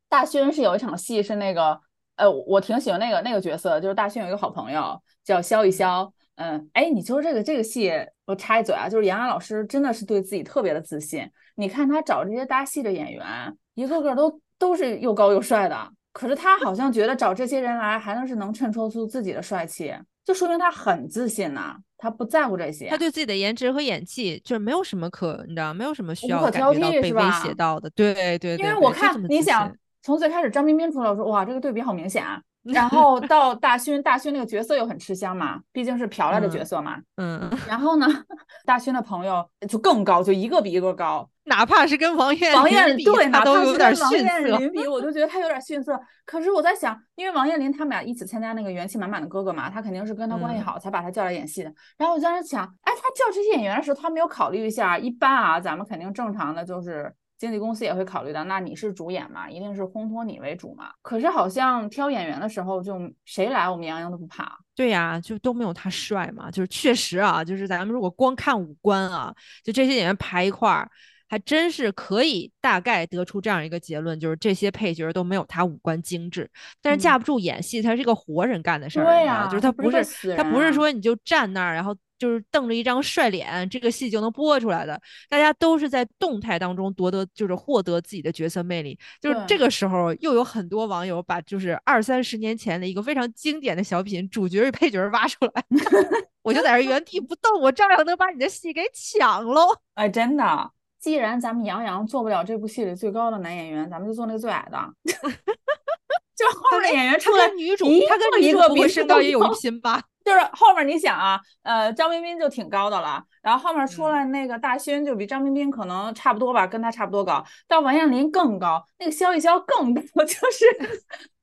[0.09, 1.79] 大勋是有一场戏是那个，
[2.17, 6.11] 呃，我挺喜欢那个那个角色，就是大勋有一个好朋友叫肖一肖。
[6.37, 7.91] 嗯，哎，你说这个这个戏，
[8.25, 11.27] 我插一嘴啊，就是杨洋老师真的是对自己特别的自信。
[11.55, 13.25] 你看他找这些搭戏的演员，
[13.73, 19.91] 一个个都都是又高又帅的，可是他好像觉得找这些人来还能是能衬托出自己的帅气，
[20.23, 22.87] 就说明他很自信呐，他不在乎这些。
[22.87, 27.89] 他对自己的颜值和演技就是没有什么可，你知道，没有什么需要感觉到被威胁到的。
[27.89, 32.39] 对对对，因为我看你想从最开始张彬彬出来，我说哇，这个对比好明显啊。
[32.73, 36.97] 然后到大勋，大勋那个角色又很吃香嘛，毕竟是嫖来的角色嘛。
[37.15, 37.49] 嗯。
[37.67, 38.07] 然后呢，
[38.65, 45.99] 大勋的朋友就更高，就一个比一个高，哪怕是跟王彦王彦比，对，哪怕是跟王彦霖比，我就觉得他有点逊色。
[46.25, 51.73] 可是我在想，因为王彦霖他们俩一起参加那个元气满满的哥哥嘛，他肯定是跟他关系好，才把他叫来演戏的。
[51.97, 57.13] 然后我当时想，哎，他叫这些演员的时候，他没有考虑一下，一般啊，咱们肯定正常的就是。
[57.37, 60.91] 经纪公司也会考虑到，那你是主演嘛，一定是烘托你为主嘛。
[61.01, 64.57] 可是好像挑演员的时候，就谁来我们杨洋都不怕。
[64.75, 66.49] 对呀，就都没有他帅嘛。
[66.49, 70.89] 就是确实啊，就是咱们如果光看五官啊，就这些演员排一块儿，
[71.27, 76.49] 还真是可以大概得出这样一个结论，就是这些配角都没有他五官精致。
[76.81, 81.95] 但是架不住演戏，他是一个活人干的事儿，对呀，就是他不是他不是说你就站那儿，然后。
[82.19, 84.99] 就是瞪着一张帅脸，这个戏就能播出来的。
[85.29, 88.97] 大家都是在动态当中夺得，就是获得自己的角色魅力。
[89.21, 95.63] 就是这个时候，又有很多网友把就是二三十年前的一个非常经典的小品主角与配角挖出来，
[96.41, 99.67] 我就在这原地不动，我照样能把你的戏给抢喽。
[99.93, 100.71] 哎，真的，
[101.07, 104.77] 既然咱们杨洋做不了这部戏里最高的男演员，咱们就做那个最矮的。
[106.35, 110.01] 就后面演员出来，女主他跟一个比身高也有一拼吧。
[110.25, 117.41] 就是后面你想啊，呃，张彬彬就挺高的了，然后后面出来那个大勋就比张彬彬可能差不多吧，跟他差不多高。
[117.69, 120.65] 到王彦霖更高，那个肖一肖更高， 就是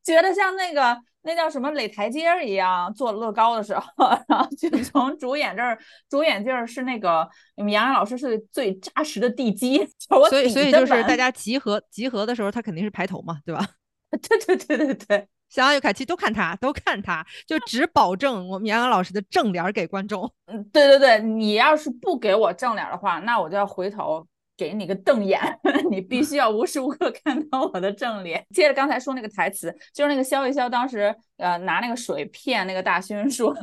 [0.05, 3.85] 觉得像那个那叫什么垒台阶儿一样做乐高的时候，
[4.29, 9.79] 然后就 从主演这儿，主演这儿是那个我们杨洋老师是最扎实的地基，
[10.29, 13.67] 所以所以就是大家集合集合的时候，他肯定是排头嘛，对吧？
[14.11, 15.29] 对对对对对。
[15.51, 20.29] 想要有凯奇都看他，都看他，就只保证我们杨洋老师的正脸给观众。
[20.47, 25.41] 嗯，对对对，你要是不给我正脸的话，那我就要回头给你个瞪眼，
[25.91, 28.45] 你必须要无时无刻看到我的正脸。
[28.51, 33.55] 接着刚才说那个台词，就是那个肖一肖当时呃拿那个水骗那个大勋说。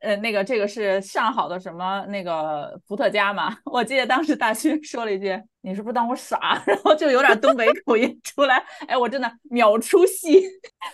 [0.00, 3.56] 呃，那个这个是上好的什么那个伏特加嘛？
[3.66, 8.62] 我记得当时大勋 说了一句：“你是不是当我傻？” 然后就有点东北口音出来。
[8.86, 10.40] 哎，我真的秒出戏。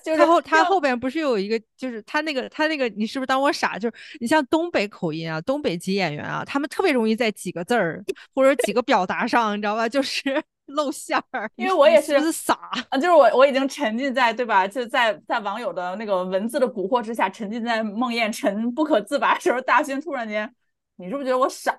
[0.03, 3.79] 就是他后他后边不是有一个，就是他那个他那个，你是不是当我傻？
[3.79, 8.03] 就是你像东北口音啊，东北籍演员啊，他们特别容易在几个字儿
[8.35, 9.87] 或者几个表达上，你知道吧？
[9.89, 10.43] 就是。
[10.75, 12.55] 露馅儿，因为我也是傻
[12.91, 14.67] 啊，就是我我已经沉浸在对吧？
[14.67, 20.53] 就在在网友的那个文字的蛊惑之下，沉浸在梦魇沉不可自拔的时候，大勋突然间，
[20.97, 21.77] 你是不是觉得我傻？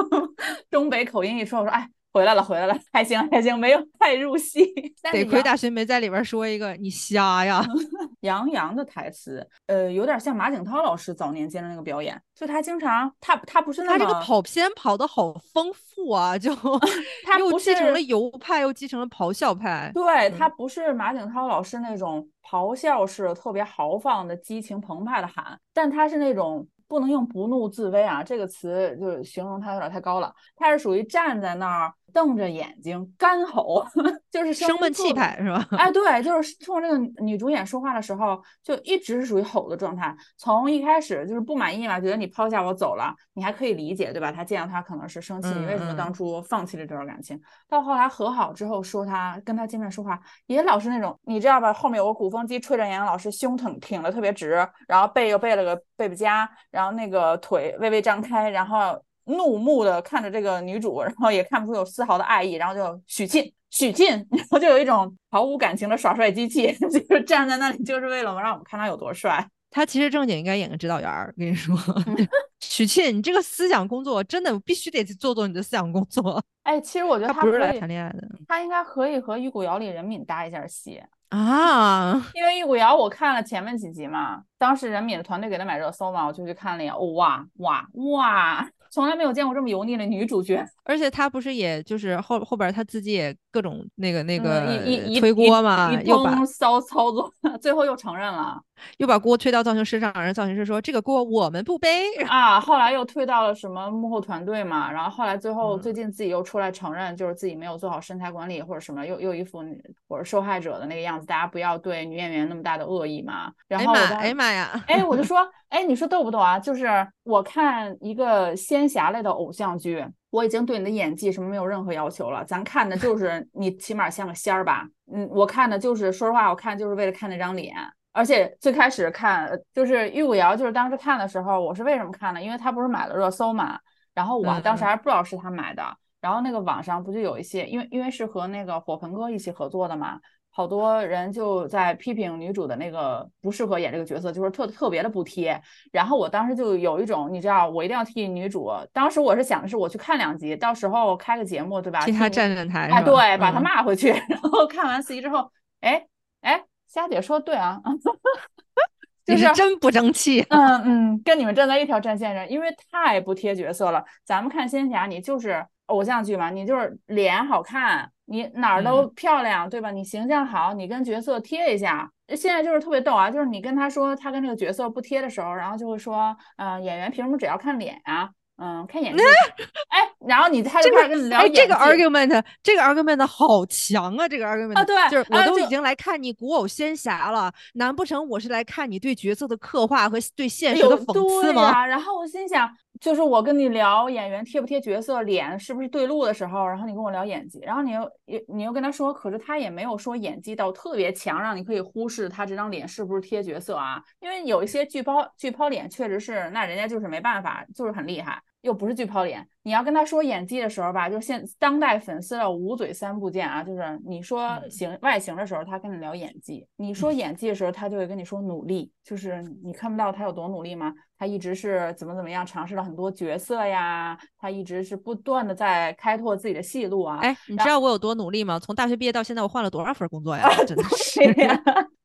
[0.70, 1.88] 东北口音一说，我说哎。
[2.12, 4.64] 回来了，回来了，还行还行，没有太入戏。
[5.12, 7.64] 得亏大勋没在里边说一个你瞎呀。
[8.20, 16.54] 杨洋的台词，呃，有点像马景涛老师早年间的那个表演，就他经常他他不是那他这个跑偏跑的好丰富啊，就
[17.24, 19.90] 他又继承了游派，又继承了咆哮派。
[19.94, 26.66] 对他不是马景涛老师那种咆哮式特别豪放的激情澎湃的喊，但他是那种。
[26.90, 30.34] 不能用不怒自威啊，这个词就是形容他有点太高了。
[30.56, 33.86] 他是属于站在那儿瞪着眼睛干吼，
[34.28, 35.64] 就是生闷气派是吧？
[35.78, 40.12] 哎， 对，就是冲这个女主演说话的时候，就一直是属于吼的状态。
[40.36, 44.32] 从一开始就是不满意嘛，觉得你抛下我走了，你还可以理解，对吧？
[44.32, 47.40] 他见到他可能是生气，你为什么当初放弃了这段感情？
[47.68, 51.72] 到后来和好之后，说他跟他见面说话也老是那种，你知道吧？
[51.72, 56.50] 后面有个鼓风机吹着杨洋老师胸挺挺的特别直，然后背又背了个背背夹。
[56.70, 69.46] 然后那个腿微微张开，然后怒目的看着这个女主，然后也看不出有丝毫的爱意，然后就许沁，许沁， 然后就有一种毫无感情的耍帅机器， 就是站在那里就是为了让我们看他有多帅。
[69.72, 71.76] 他其实正经应该演个指导员儿，跟你说，
[72.58, 76.42] 许沁，你这个思想工作真的必须得去做做你的思想工作。
[76.64, 81.00] 哎，其实我觉得他不是来谈恋爱的，他应该可以和《玉骨遥》里任敏搭一下戏。
[81.30, 90.66] 啊，因为《玉骨遥》我看了前面几集嘛，当时任敏的团队给他买热搜嘛，我就去看了一眼，哇哇哇， 从来没有见过这么油腻的女主角。
[90.84, 98.60] 而且她不是也就是后后边她自己也各种那个那个嗯一一推锅嘛，一又骚操作， 最后又承认了
[98.98, 102.06] 又把锅推到造型师上，让造型师说这个锅我们不背。
[102.28, 102.60] 啊。
[102.60, 109.64] 后来又推到了什么幕后团队嘛，然后后来最后嗯最近自己又出来承认，就是自己没有做好身材管理或者什么，又又一副
[110.08, 111.26] 我是受害者的那个样子。
[111.26, 113.50] 大家不要对女演员那么大的恶意嘛。
[113.66, 114.84] 然哎妈，后我当哎妈呀！
[114.86, 115.38] 哎，我就 说，
[115.68, 116.58] 哎，你说逗不逗啊？
[116.58, 116.86] 就是
[117.24, 122.44] 我看一个仙侠类的偶像剧，我已经对你的演技什么没有任何要求了。
[122.44, 124.86] 咱看的就是你起码像个仙儿吧？
[125.12, 127.74] 嗯，我看的就是说实话，我看就是为了看那张脸。
[128.12, 132.42] 而且最开始看呃就是玉骨瑶，就是当时看的时候，我是为什么看呢？
[132.42, 133.78] 因为他不是买了热搜嘛，
[134.14, 135.82] 然后我嗯当时嗯还不知道是他买的。
[136.20, 140.20] 然后那个网上不就有一些，因为因为是和那个火盆哥一起合作的嘛，
[140.50, 145.58] 好多人就在批评女主的那个不适合演这个角色，就是特特别的不贴。
[145.92, 148.70] 然后我当时就有一种，你知道，我一定要替女主。
[148.92, 152.04] 当时我是想的是，我去看两集，到时候开个节目，对吧？
[152.04, 154.08] 替他站站台，哎，对，把他嗯骂回去。
[154.28, 156.04] 然后看完四集之后，哎
[156.42, 157.80] 哎，虾姐说对啊，
[159.24, 160.44] 就是你是真不争气。
[160.50, 164.04] 嗯嗯，跟你们站在一条战线上，因为太不贴角色了。
[164.24, 169.92] 咱们看仙侠，你就是偶像剧嘛，你就是脸好看，你哪儿都漂亮，对吧？
[169.92, 172.10] 你形象好，你跟角色贴一下。
[172.36, 178.30] 现在就是特别逗啊，就是你跟他说他跟这个角色不贴的时候，然后就会说，嗯、演员凭什么只要看脸呀、
[178.62, 179.22] 嗯，看演技。
[179.88, 181.60] 哎，然后你他就这个开始跟你聊哎，演技。
[181.62, 184.28] 这个 argument，这个 argument 好强啊！
[184.28, 191.86] 这个 argument 啊对就是我都已经来看你古偶仙侠了，难不成我是来看你对角色的刻画和对现实的讽刺吗？
[191.86, 192.70] 然后我心想，
[193.00, 204.02] 就是我跟你聊演员贴不贴角色、脸是不是对路的时候，然后你跟我聊演技，然后你又你你又跟他说，可是他也没有说演技到特别强，让你可以忽视他这张脸是不是贴角色啊？
[204.20, 208.38] 因为有一些剧抛剧抛脸确实是，那人家就是没办法，就是很厉害。
[208.62, 220.92] 又不是巨抛脸，你要跟他说演技的时候吧，就是现当代粉丝的五嘴三不见啊，就是你说嗯形外形的时候，他跟你聊演技；你说演技的时候，他就会跟你说努力，就是你看不到他有多努力吗？
[221.18, 227.18] 他一直是怎么怎么样，尝试了很多角色呀，他一直是不断的在开拓自己的戏路啊。
[227.20, 228.58] 哎，你知道我有多努力吗？
[228.58, 230.48] 从大学毕业到现在，我换了多少份工作呀？
[230.66, 231.20] 真的是。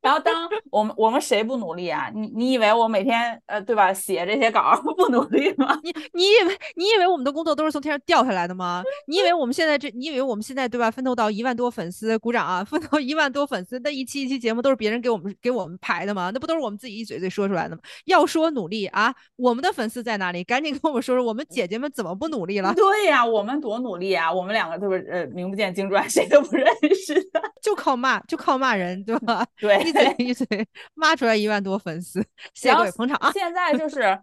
[0.01, 2.11] 然后当我们我们谁不努力啊？
[2.13, 5.79] 你你以为我每天呃对吧写这些稿儿 不努力吗？
[5.81, 8.83] 你你以为你以为我们的工作都是从天上掉下来的吗？
[9.07, 10.91] 你以为我们现在这，你以为我们现在对吧？
[10.91, 12.63] 奋斗到一万多粉丝，鼓掌啊！
[12.63, 16.31] 奋斗一万多粉丝，那一期一期节目都是别人给我们给我们排的吗？
[16.33, 17.81] 那不都是我们自己一嘴嘴说出来的吗？
[18.05, 20.43] 要说努力啊，我们的粉丝在哪里？
[20.43, 22.73] 赶紧跟我们说说，我们姐姐们怎么不努力了？
[22.73, 24.33] 对呀、我们多努力啊！
[24.33, 26.65] 我们两个都是呃名不见经传，谁都不认
[27.05, 27.41] 识的。
[27.61, 29.45] 就靠骂，就靠骂人，对吧？
[29.59, 30.45] 对，一嘴一嘴
[30.93, 32.19] 骂出来一万多粉丝，
[32.53, 33.31] 谢谢各位捧场啊！
[33.33, 34.17] 现在就是，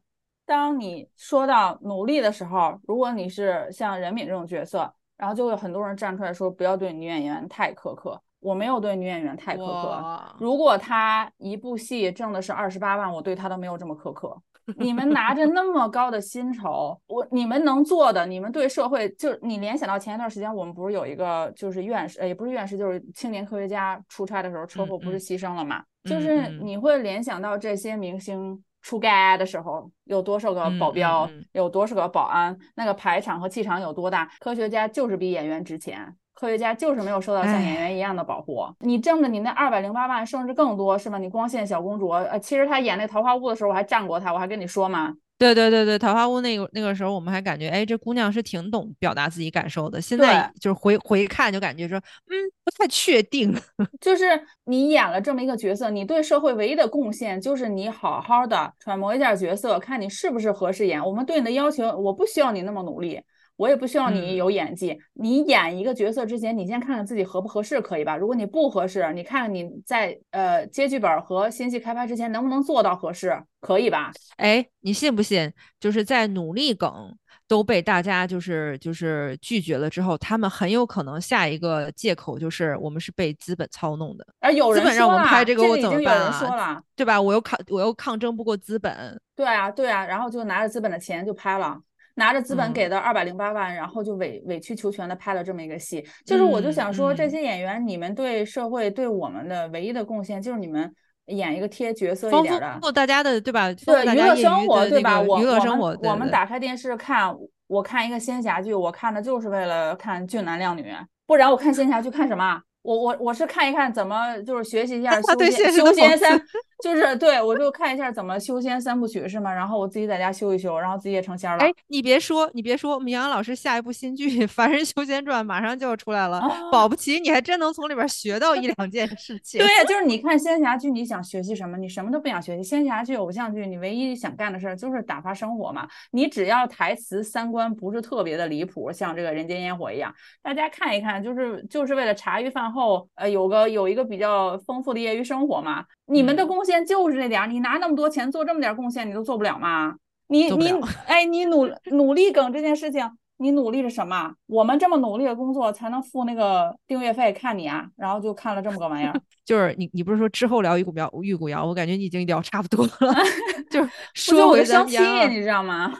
[0.52, 8.20] 当你说到努力的时候，如果你是像任敏这种角色，然后就会有很多人站出来说，不要对女演员太苛刻。
[8.38, 10.34] 我没有对女演员太苛刻。
[10.38, 14.36] 如果她一部戏挣的是二十八万，我对她都没有这么苛刻。
[14.76, 25.82] 你们拿着那么高的薪酬，我你们能做的，你们对社会就你联想到前一段时间，我们不是有一个就是院士，呃，也不是院士，就是青年科学家出差的时候车祸不是嗯牺牲了嘛？
[26.04, 34.28] 就嗯是嗯你会联想到这些明星出该的时候有多少个保镖，嗯有多少个保安，那个排场和气场有多大？
[34.40, 36.14] 科学家就是比演员值钱。
[36.34, 41.16] 科学家就是没有受到像演员一样的保护，你挣的你那二百零八万，甚至更多，是吧？
[41.18, 50.00] 你光线小公主，呃，其实她演那桃花坞的时候，我还站过她，我还跟你说嘛，对对对对，桃花坞那个那个时候，我们还感觉，哎，这姑娘是挺懂表达自己感受的。
[50.00, 53.52] 现在就是回回看，就感觉说，嗯，不太确定。
[54.00, 54.24] 就是
[54.66, 61.04] 你演了这么一个角色，你对社会唯一的贡献就是你好好的揣摩一下角色，看你是不是合适演。
[61.04, 63.20] 我们对你的要求，我不需要你那么努力，
[63.56, 64.98] 我也不需要你嗯有演技。
[65.14, 68.16] 你演一个角色之前，你先看看自己合不合适，可以吧？
[68.16, 74.10] 如果你不合适，你看看你在呃接剧本和新戏开拍之前能不能做到合适，可以吧？
[74.36, 75.52] 哎，你信不信？
[75.78, 77.14] 就是在努力梗
[77.46, 87.20] 都被大家就是就是拒绝了之后，他们很有可能下一个借口就是我们是被资本操弄的，而有人资本让我们拍这个我怎么办啊说了，对吧？
[87.20, 91.78] 我又抗我又抗争不过资本，对啊，对啊，然后就拿着资本的钱就拍了，
[92.14, 96.04] 拿着资本嗯给的二百零八万，然后就委委曲求全的拍了这么一个戏。
[96.26, 100.92] 就是我就嗯想说，这嗯些演员，你们对社会对我们的唯一的贡献，就是你们
[101.26, 102.78] 演一个贴角色一丰点儿的。
[102.80, 103.72] 富大家的对吧？
[103.72, 105.20] 对娱乐生活，对吧？
[105.20, 107.34] 我我娱乐生活，们我们打开电视看，
[107.66, 110.92] 我看一个仙侠剧，我看的就是为了看俊男靓女，
[111.26, 112.62] 不然我看仙侠剧看什么啊？
[112.82, 116.40] 我我我是看一看怎么就是学习一下修对仙修仙三
[116.82, 119.52] 就是对我就看一下怎么修仙三部曲是吗？
[119.54, 121.58] 然后我自己在家修一修，然后自己也成仙了。
[121.58, 129.60] 哎，你别说，你别说，我们杨洋老师下一部新剧《凡人修仙传》马上就要出来了，保不齐你还真能从里边学到一两件事 情。
[129.60, 131.78] 对呀，就是你看仙侠剧，你想学习什么？
[131.78, 132.64] 你什么都不想学习。
[132.64, 135.86] 仙侠剧、偶像剧，你唯一想干的事儿就是打发生活嘛。
[136.10, 140.12] 你只要台词三观不是特别的离谱，像这个人间烟火一样，
[140.42, 145.84] 大家看一看，就是就是为了茶余饭后，呃，有个有一个比较丰富的业余生活嘛。
[146.06, 149.94] 你们的贡献就是这点儿，你拿那么多钱做这么点贡献，你都做不了吗？
[150.28, 150.72] 你你
[151.06, 153.06] 哎，你努努力梗这件事情，
[153.36, 154.32] 你努力是什么？
[154.46, 159.12] 我们这么努力的工作才能付那个订阅费看你啊，然后就看了这么个玩意儿。
[159.44, 163.14] 就是你你不是说之后聊玉骨苗玉骨遥，我感觉你已经聊差不多了。
[163.70, 164.98] 就是说回生气，
[165.28, 165.92] 你知道吗？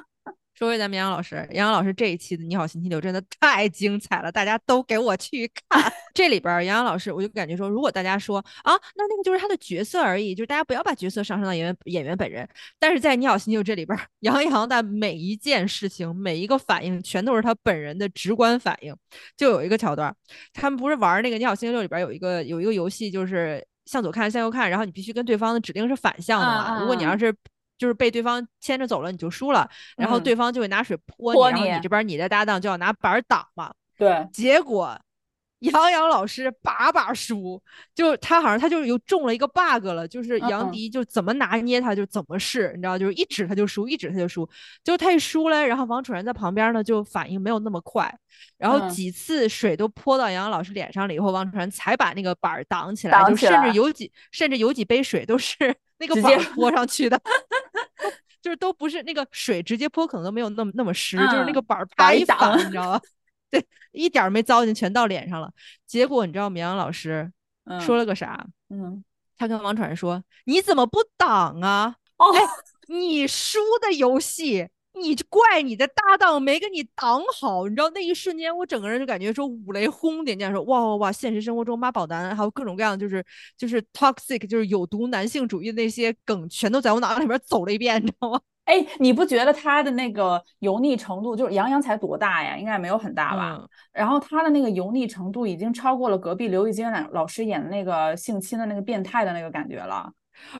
[0.55, 5.93] 说回咱们杨洋老师，杨洋老师这一期的《你好星期六》真的太精彩了，大家都给我去看。
[6.15, 12.49] 这里边杨洋老师，我就感觉说，如果大家说啊，那那个就是他的角色而已，就是大家不要把角色上升到演员演员本人。
[12.79, 18.95] 但是在《你好星期六》这里边，杨洋的每一件事情、每一个反应，全都是他本人的直观反应。
[19.37, 20.15] 就有一个桥段，
[20.53, 26.81] 他们不是玩那个《你好星期六》里边有一个有一个游戏，就是向左看向右看，然后你必须跟对方的指令是反向的嘛。
[26.81, 27.35] 如果你要是
[27.79, 33.73] 就是被对方牵着走了，你就输了，然后对方就会拿水泼你，然后你这边你的搭档就要拿板挡嘛。
[33.99, 34.99] 对，结果
[35.63, 37.61] 杨洋老师把把输，
[37.95, 44.49] 就他好像他就是又中了一个 bug 了，就是杨迪就怎么拿捏他就怎么试，你知道，就是一指他就输，一指他就输，
[44.83, 48.13] 就他一输了，然后王楚然在旁边呢就反应没有那么快，
[48.59, 55.75] 然后几次水都泼到杨洋老师脸上了以后，王楚然才把那个板挡起来，就甚至有几甚至有几杯水都是。
[55.99, 57.17] 那个板泼上去的，
[58.43, 63.01] 就是都不是那个水直接泼，可能都没有那么那么湿，就是那个板啪一挡，你知道吧？
[63.53, 65.53] 对，一点没糟践，全到脸上了。
[65.87, 67.31] 结果你知道绵阳老师
[67.81, 68.45] 说了个啥？
[68.71, 69.05] 嗯，
[69.37, 71.95] 他跟王传说：“你怎么不挡啊？
[72.17, 72.41] 哎，
[72.89, 81.11] 你输的游戏。”你怪你的搭档没给你挡好，你知道那一瞬间，我整个人就感觉说五雷轰顶，这样说哇哇哇！
[81.11, 83.25] 现实生活中妈宝男还有各种各样就是
[83.57, 88.41] 就是 toxic 就是有毒男性主义的那些梗，全都在我脑袋里边走了一遍，你知道吗？
[88.65, 92.57] 哎，你不觉得他的那个油腻程度，就是杨洋才多大呀？
[92.57, 93.67] 应该没有很大吧？
[93.93, 100.11] 然后他的那个油腻程度已经超过了隔壁刘玉京老师演的那个性侵的那个变态的那个感觉了。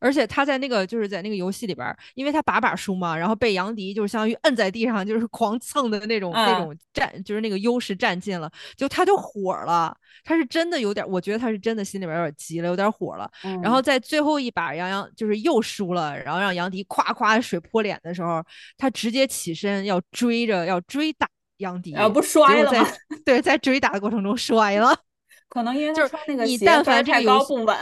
[0.01, 13.31] 而且他在那个就是在那个游戏里边，因为他把把输嘛，然后被杨迪就是相当于摁在地上，就是狂蹭的那种那种占，就是那个优势占尽了，就他就火了，他是真的有点，我觉得他是真的心里边有点急了，有点火了。
[13.63, 18.43] 然后在最后一把杨洋就是又输了，然后让杨迪夸夸水泼脸的时候，
[18.77, 22.87] 他直接起身要追着要追打杨迪，啊不摔了吗？
[23.25, 24.97] 对，在追打的过程中摔了，
[25.49, 26.67] 可能因为就是穿那个鞋
[27.05, 27.77] 太高不稳。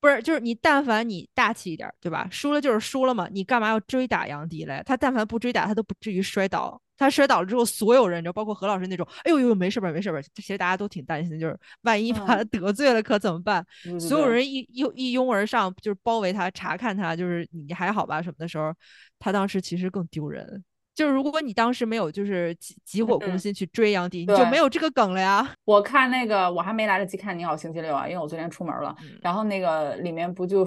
[0.00, 2.26] 不是，就是你，但凡你大气一点，对吧？
[2.30, 4.82] 输了就是输了嘛，你干嘛要追打杨迪嘞？
[4.86, 6.80] 他但凡不追打，他都不至于摔倒。
[6.96, 10.20] 他摔倒了之后，所有人，就包括何老师那种，哎呦呦，没事吧，没事吧？
[10.34, 13.64] 其实大家都挺担心的，就是万一把他 得罪了，可怎么办？
[13.98, 18.74] 所有人一一一拥而上，就是包围他，查看他，就是你还好吧什么的时候，
[19.18, 20.62] 他当时其实更丢人。
[20.94, 25.48] 就是如果你当时没有就是急急火攻心去追杨迪，你就没有这个梗了呀。
[25.64, 28.94] 我看那个我还没来得及看《你好星期六》啊，因为我昨天出门了。
[29.22, 30.66] 然后那个里面不就。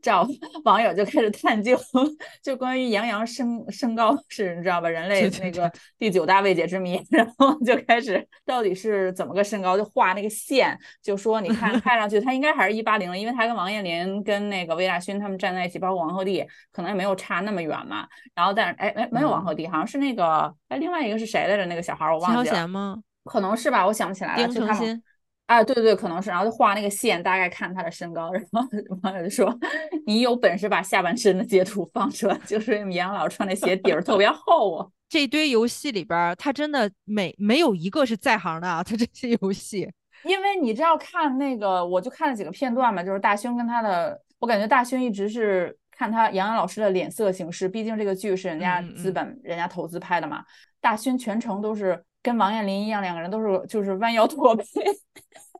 [0.00, 0.26] 找
[0.64, 1.78] 网友就开始探究，
[2.42, 4.88] 就关于杨洋身身高是，你知道吧？
[4.88, 18.06] 人类那个第九大未解之谜， 然后就开始到底是怎么个身高，就画那个线，就说你看看上去他应该还是一八零，因为他跟王彦霖跟那个魏大勋他们站在一起，包括王鹤棣，可能也没有差那么远嘛。
[18.34, 21.66] 然后但是哎哎，没有王鹤棣，好像是那个哎，另外一个是谁来着？
[21.66, 22.66] 那个小孩我忘记了。
[22.68, 22.96] 吗？
[23.24, 24.44] 可能是吧，我想不起来了。
[24.44, 25.02] 丁程鑫。
[25.46, 28.60] 啊，对对对，可能是，然后就画那个线，大概看他的身高，然后
[29.02, 29.56] 网友就说
[30.04, 34.86] ：“你有本事把下半身的截图放出来，就是杨洋老师穿的鞋底儿特别厚啊。
[35.08, 39.88] ”这堆游戏里边，他真的没没有一个是在行的啊，他这些游戏，
[40.24, 50.44] 因为你知道看那个，我就看了几个片段嘛，就是大勋跟他的，我感觉大勋一直是看他杨洋老师的脸色行事，毕竟这个剧是人家资本、人家投资拍的嘛，
[50.80, 52.04] 大勋全程都是。
[52.26, 54.64] 跟王彦霖一样，两个人都是就是弯腰驼背，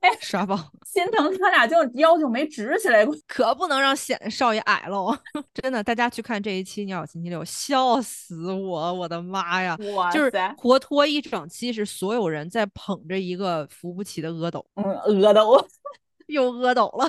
[0.00, 5.16] 哎，刷爆，心疼他俩就腰就没直起来过，可不能让显少爷矮喽！
[5.54, 8.92] 真的，大家去看这一期《你好星期六》，笑死我！
[8.92, 9.76] 我的妈呀，
[10.12, 15.64] 就是活脱一整期是所有人在捧着一个扶不起的阿斗，嗯，阿斗
[16.26, 17.08] 又阿斗了。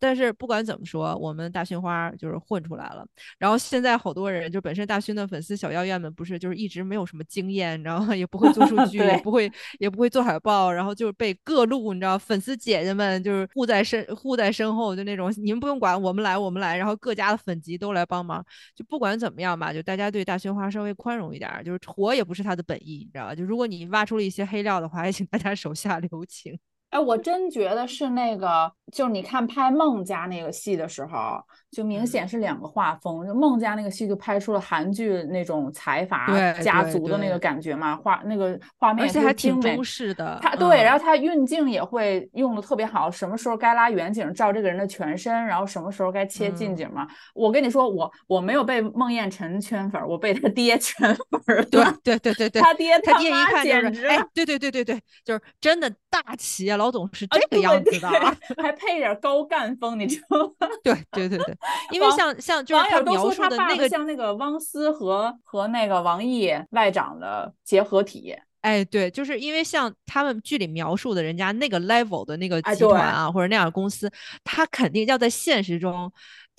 [0.00, 3.06] 但是不管怎么说，我们大勋花就是混出来了。
[3.38, 8.14] 然后现在好多人就本身大勋的粉丝小妖艳们不是就是一直没有什么经验，你知道吗？
[8.16, 18.44] 也不会做数 据，也不会也不会做海报，然后就是被各路你知道粉丝姐姐们就是护在身护在身后，就那种你们不用管，我们来我们来，然后各家的粉级都来帮忙。
[18.74, 23.34] 就不管怎么样吧，就大家对大勋花稍微宽容一点，就是火也不是他的本意，你知道吧？
[23.34, 26.58] 就如果你挖出了一些黑料的话，也请大家手下留情。
[26.90, 33.24] 哎，我真觉得是那个，就是你看拍孟家那个戏的时候，就明显是两个画风。
[33.24, 40.36] 就孟家那个戏就拍出了韩剧那种财阀家族的那个感觉嘛，画那个画面，而且还挺中式的。
[40.42, 47.06] 他对，然后他运镜也会用的特别好，什么时候该拉远景照这个人的全身，然后什么时候该切近景嘛。
[47.34, 51.16] 我跟你说，我我没有被孟宴臣圈粉，我被他爹 圈
[51.46, 51.64] 粉。
[51.70, 56.79] 对对对对对，他爹他爹一看简直，哎，对对对对对，就是真的大企业。
[56.80, 58.08] 老总是这个样子的，
[58.56, 60.66] 还配点高干风，你知道吗？
[60.82, 61.54] 对对对对，
[61.90, 68.34] 因为像像就是他描述的那个像那个汪思和和那个王毅外长的结合体。
[68.62, 74.10] 哎，对，就是因为像他们剧里描述的人家那个 level 的那个集团啊，或者那样的公司，
[74.42, 76.10] 他肯定要在现实中，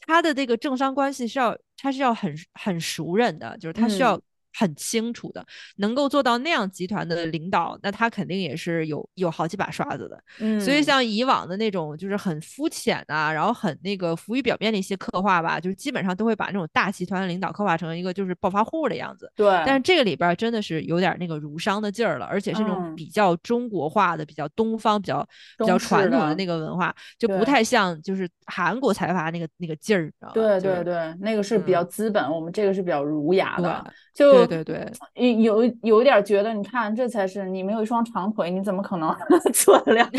[0.06, 4.20] 他的这个政商关系是要他是要很很熟人的，就是他需要。
[4.54, 5.46] 很清楚的，
[5.78, 10.24] 能够做到那样集团的领导，那他肯定也是有有好几把刷子的。
[10.40, 19.32] 嗯，所以像以往的那种就是很肤浅啊，然后很那个浮于表面的一些刻画吧，就是基本上都会把那种大集团的领导刻画成一个就是暴发户的样子。
[19.36, 19.50] 对。
[19.66, 25.26] 但是这个里边真的是有点那个儒商的劲儿了，而且是那种比较中国化的、比较东方、比较
[25.58, 30.12] 比较传统的那个文化，就不太像就是韩国财阀那个那个劲儿？
[30.34, 33.84] 对对对，那个是比较资本，我们这个是比较儒雅的。
[34.14, 34.76] 就对对
[35.16, 39.16] 对，有有有一点觉得，你看这才是你没有一双长腿，你怎么可能
[39.54, 40.10] 做得了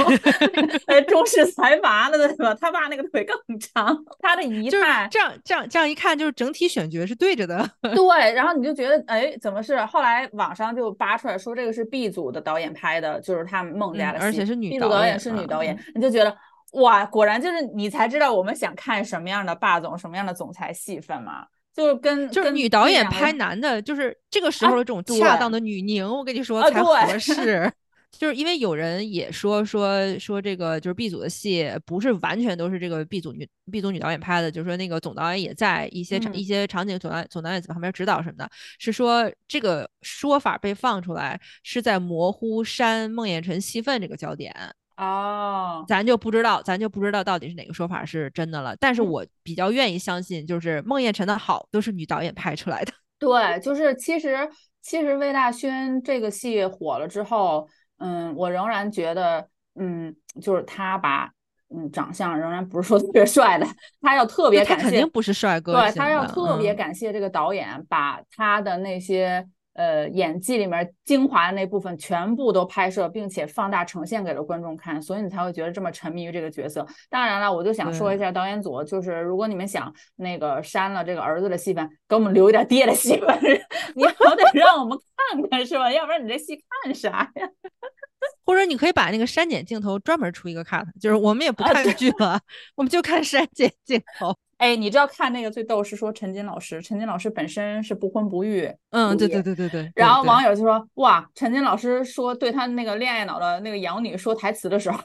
[1.07, 2.16] 中式财阀呢？
[2.16, 2.55] 对吧？
[2.55, 7.68] 他爸那个腿更长，他的仪态这样这样这样一看，就是整体选角是对着的。
[7.82, 9.78] 对，然后你就觉得，哎，怎么是？
[9.84, 16.34] 后来网上就扒出来说这个是 B 组的导演拍的，就是他们孟家的戏，而且是女 B 组导演是女导演，你就觉得
[16.72, 21.45] 哇，果然就是你才知道我们想看什么样的霸总，什么样的总裁戏份嘛。
[21.75, 27.73] 就是跟就是女导演拍男的，就是这个时候的这种恰当的女凝，我跟你说才合适。
[28.18, 44.55] 就是因为有人也说说说这个就是 B 组的戏不是完全都是这个 B 组女 B 组女导演拍的，就是说那个总导演也在一些场一些场景总导总导演在旁边指导什么的，是说这个说法被放出来是在模糊删孟宴臣戏份这个焦点。
[44.97, 48.76] 哦，咱就不知道，咱就不知道到底是哪个说法是真的了。
[48.76, 52.93] 但是我比较愿意相信，就是孟宴臣的好都是女导演拍出来的。
[53.18, 54.49] 对，就是其实
[54.80, 57.68] 其实魏大勋这个戏火了之后，
[57.99, 61.30] 嗯，我仍然觉得，嗯，就是他把，
[61.74, 63.66] 嗯，长相仍然不是说特别帅的，
[64.01, 69.47] 他要特别感谢，肯定不是帅哥，对他要特别感谢这个导演把他的那些。
[69.75, 76.87] 呃，演技里面精华的那部分全部都拍摄，并且放大呈现给了观众看，所以你才会觉得这么沉迷于这个角色。
[77.09, 83.39] 当然了，我就想说一下导演组，就是如果你们想那个删了这个儿子的戏份，给我们留一点爹的戏份，
[83.97, 84.99] 你好歹让我们
[85.31, 85.91] 看看是吧？
[85.91, 87.49] 要不然你这戏看啥呀？
[88.45, 92.39] 或者你可以把那个删减镜头专门出一个 cut，就是我们也不看剧了，
[92.77, 94.37] 我们就看删减镜头。
[94.63, 99.91] 哎，你知道看那个最逗是说陈金老师，陈金老师本身是不婚不育，嗯，对对对对对。
[99.97, 105.03] 然后网友就说，哇，陈金老师说对他那个恋爱脑的那个养女说台词的时候，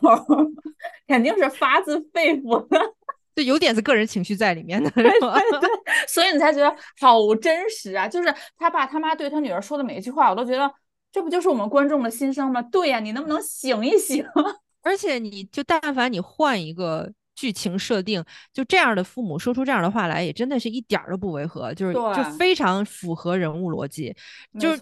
[1.07, 2.79] 肯定是发自肺腑的，
[3.35, 5.11] 就有点子个人情绪在里面的，对。
[6.07, 8.07] 所以你才觉得好真实啊！
[8.07, 10.71] 就是他爸他妈对他女儿说的每一句话，我都觉得
[11.11, 12.61] 这不就是我们观众的心声吗？
[12.61, 14.23] 对呀，你能不能醒一醒？
[14.83, 17.11] 而且你就但凡你换一个。
[17.37, 18.21] 剧情设定
[18.51, 24.13] 就这样的父母说出这样的话来，也真的是一点儿都不违和，就是就非常符合人物逻辑。
[24.59, 24.79] 就是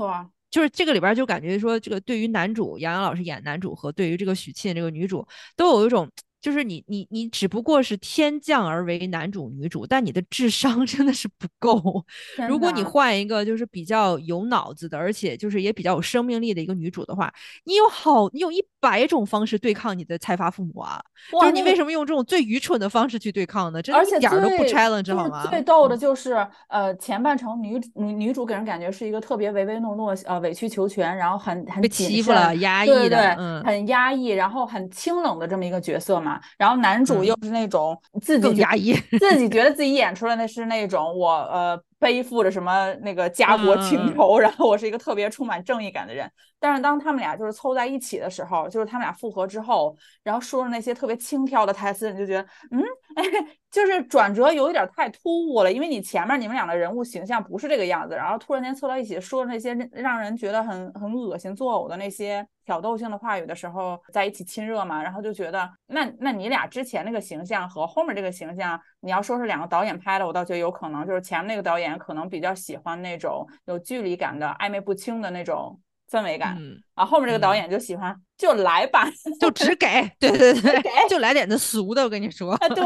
[0.49, 6.09] 就是这个里边就感觉说，这个对于男主杨洋老师演男主和对于这个许沁这个女主，都有一种。
[6.45, 12.05] 就是你你你只不过是天降而为男主女主，但你的智商 真的是不够。
[12.47, 17.33] 如果你换一个就是比较有脑子的，而且就是也比较有生命力的一个女主的话，
[17.63, 21.01] 你有好你有一百种方式对抗你的财阀父母啊！
[21.31, 23.81] 就是你为什么用这种最愚蠢的方式去对抗呢？
[23.81, 25.47] 真的一点都不 challenge 好吗？
[25.47, 36.34] 最逗的就是呃前半程女女女主给人感觉是一个特别唯唯诺诺呃委曲求全，然后很很被欺负了压抑的，嗯，很压抑，然后很清冷的这么一个角色嘛。
[36.57, 41.79] 然后男主又是那种自己压抑，自己 觉得自己演出来的是那种我呃。
[41.97, 46.29] 背负着什么那个家国情仇， 然后我是一个特别充满正义感的人。
[46.65, 52.41] 但是当他们俩就是凑在一起的时候，就是他们俩复合之后，然后说的那些特别轻佻的台词，你就觉得，
[52.71, 52.81] 嗯，
[53.15, 53.23] 哎，
[53.69, 75.79] 就是转折有一点太突兀了，因为你前面你们俩的人物形象不是这个样子，然后突然间凑到一起说的那些让人觉得很很恶心作呕的那些挑逗性的话语的时候，在一起亲热嘛，然后就觉得，那那你俩之前那个形象和后面这个形象，你要说是两个导演拍的，我倒觉得有可能，就是前面那个导演可能比较喜欢那种有距离感的暧昧不清的那种
[76.11, 79.87] 氛围感，嗯，啊，后面这个导嗯演就喜欢就来吧， 就只给，
[80.19, 82.83] 对对对给，就来点那俗的，我跟你说，啊对。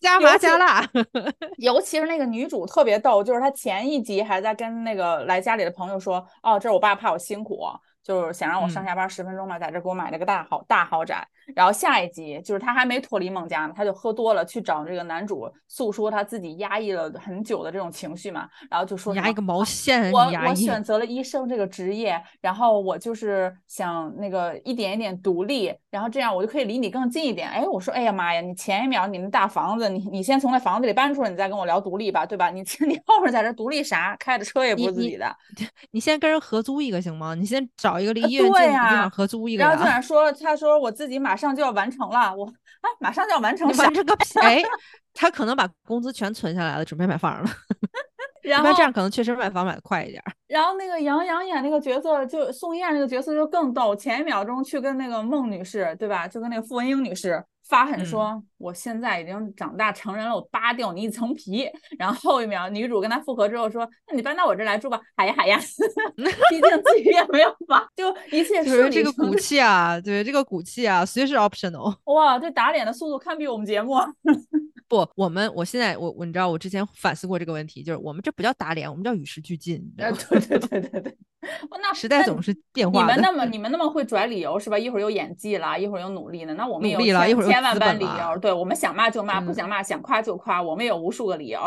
[0.00, 0.88] 加麻加辣，
[1.58, 7.66] 尤其是那个女主特别逗，就是她前一集还在跟那个来家里的朋友说，哦，这是我爸怕我辛苦，
[8.02, 11.26] 就是想让我上嗯下班十分钟嘛，在这给我买了个大豪大豪宅。
[11.56, 27.48] 然后下一集就是他还没脱离孟家呢，他就喝多了去找这个男主诉说他自己压抑了很久的这种情绪嘛，然后就说压一个毛线，我我选择了医生这个职业，然后我就是想那个一点一点独立，然后这样我就可以离你更近一点。
[27.50, 32.48] 哎，我说，哎呀妈呀，你前一秒你那大房子，你你先从那房子里搬出来，你再跟我聊独立吧，对吧？
[32.50, 34.16] 你 你后面在这独立啥？
[34.20, 35.34] 开着车也不是自己的，
[35.90, 37.34] 你先跟人合租一个行吗？
[37.34, 39.92] 你先找一个离呃医院近的地方合租一个然后居呀。
[39.94, 43.94] 然说，他说我自己马上就要完成了，我啊，马上就要完成完？
[43.94, 44.38] 成个屁！
[44.40, 44.62] 哎，
[45.14, 47.50] 他可能把工资全存下来了，准备买房了。
[48.42, 50.32] 然后这样可能确实买房买的快一点儿。
[50.48, 56.26] 然后那个杨洋演那个角色，就宋燕那个角色就更逗，前一秒钟去跟那个孟女士，对吧？
[56.26, 61.68] 就跟那个傅文英女士发狠说，我现在已经长大成人了，我扒掉你一层皮。
[61.96, 65.56] 然后后一秒女主跟他复合之后说，那你搬到我这儿来住吧，好呀好呀，
[66.16, 71.94] 毕竟自己也没有房，就一切就是顺理这个骨气啊，对这个骨气啊，随时 optional。
[72.12, 73.94] 哇，这打脸的速度堪比我们节目。
[74.90, 79.80] 不，我们我现在我我你知道我之前反思过这个问题，就是我们这不叫打脸，我们叫与时俱进。
[79.96, 81.16] 对对对对对，
[81.70, 83.06] 那时代总是变化你。
[83.06, 84.76] 们那么 你们那么会拽理由是吧？
[84.76, 86.54] 一会儿有演技啦，一会儿有努力呢。
[86.54, 91.60] 那我们也有努力了千万资般理由，对我们想骂就骂，不嗯想骂想夸就夸，我们有无数个理由。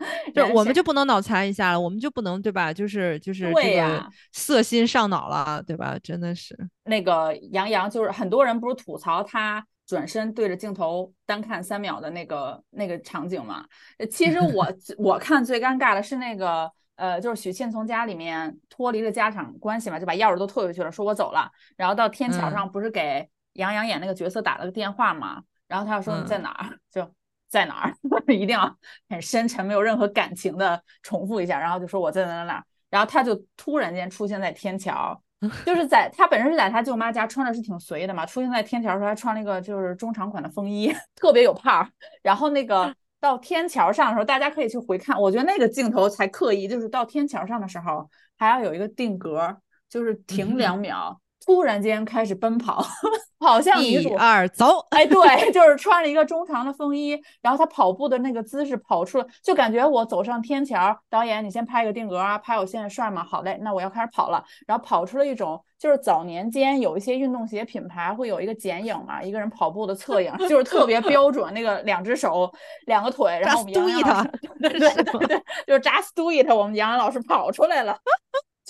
[0.34, 2.72] 就我们就不能脑残一下了，我们就不能对吧？
[2.72, 5.98] 就是就是这个对呀色心上脑了，对吧？
[6.02, 6.54] 真的是，
[6.84, 13.66] 那个杨洋，就是很多人不是吐槽他转身对着镜头单看三秒的那个那个场景嘛？
[13.98, 14.66] 呃其实 我
[14.96, 16.70] 我看最尴尬的是那个。
[16.96, 21.50] 呃，就是许沁从家里面脱离了家长关系嘛，就把钥匙都退回去了，说我走了。
[21.74, 25.42] 然后到天桥嗯上不是给杨洋演那个角色打了个电话嘛？
[25.66, 26.78] 然后他就说你在嗯哪儿？
[26.92, 27.10] 就
[27.48, 27.96] 在哪儿？
[28.30, 28.76] 一定要
[29.08, 32.64] 很深沉、没有任何感情的重复一下，然后就说我在哪哪哪儿。
[32.90, 35.18] 然后他就突然间出现在天桥，
[35.64, 41.88] 就是在他本身是在他舅妈家，穿的是挺随的嘛，出现在天桥的时候还穿了一个就是中长款的风衣， 特别有派儿。
[42.22, 49.56] 然后那个 到天桥上的时候，大家可以去回看，我觉得那个镜头才刻意，就是到天桥上的时候还要有一个定格，
[49.88, 52.84] 就是停两秒，突然间开始奔跑，
[53.40, 54.14] 跑向女一。
[54.14, 63.24] 二走，哎，对，就是穿了一个中长的风衣，然后他跑步的那个姿势跑出了，就感觉我走上天桥，导演你先拍个定格啊，拍我现在帅吗？
[63.24, 72.52] 好嘞，那我要开始跑了，然后跑出了一种就是早年间有一些运动鞋品牌会有一个剪影嘛，一个人跑步的侧影，就是特别标准，那个两只手
[72.86, 77.96] 两个腿，然后我们杨 do 洋老 it 师，对对对，就是 just do it，我们杨洋老师跑出来了。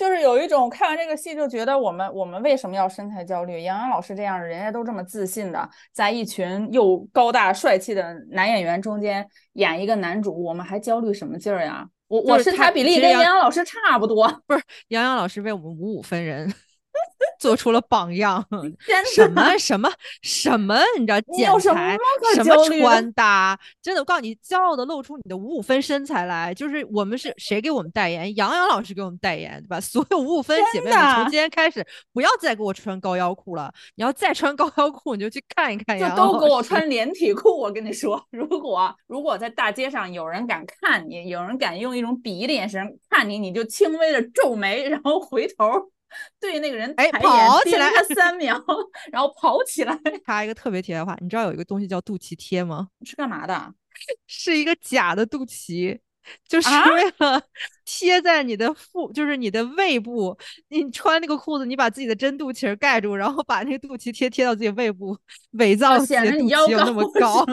[0.01, 3.61] 就是有一种看完这个戏就觉得我们我们为什么要身材焦虑？
[3.61, 9.23] 杨洋老师这样的人家都这么自信的，在一群又高大帅气的男演员中间
[9.53, 11.87] 演一个男主，我们还焦虑什么劲儿呀？
[12.07, 16.51] 我我身材比例跟杨杨洋老师差不多，不是杨洋老师为我们五五分人
[17.41, 18.45] 做出了榜样。
[19.15, 19.31] 什。
[19.31, 19.89] 么什么
[20.21, 21.97] 什么，你知道剪裁
[22.35, 26.53] 什么穿搭，真的，我告诉你，骄傲的露出你的五五分身材来。
[26.53, 28.35] 就是我们是谁给我们代言？
[28.35, 29.79] 杨洋老师给我们代言，对吧？
[29.81, 31.83] 所有五五分姐妹们，从今天开始
[32.13, 33.73] 不要再给我穿高腰裤了。
[33.95, 45.65] 你要再穿高腰裤，你就去看一看就杨洋都给我穿连体裤，我跟你说， 如果如果在大街上有人敢看你，有人敢用一种鄙夷的眼神看你，你就轻微的皱眉，然后回头
[46.39, 48.61] 对那个人哎跑起来三秒，
[49.11, 52.87] 然后跑起来， 插一个特别题外话，你知道有一个东西叫肚脐贴吗？
[53.05, 53.73] 是干嘛的？
[54.27, 55.99] 是一个假的肚脐，
[56.47, 57.41] 就是啊为了
[57.85, 60.35] 贴在你的腹，就是你的胃部。
[60.69, 65.15] 你穿那个裤子，你把自己的真肚脐儿盖住，然后把那个肚脐贴贴到自己胃部，
[65.51, 67.45] 伪造自己显的肚得你腰脐有那么高。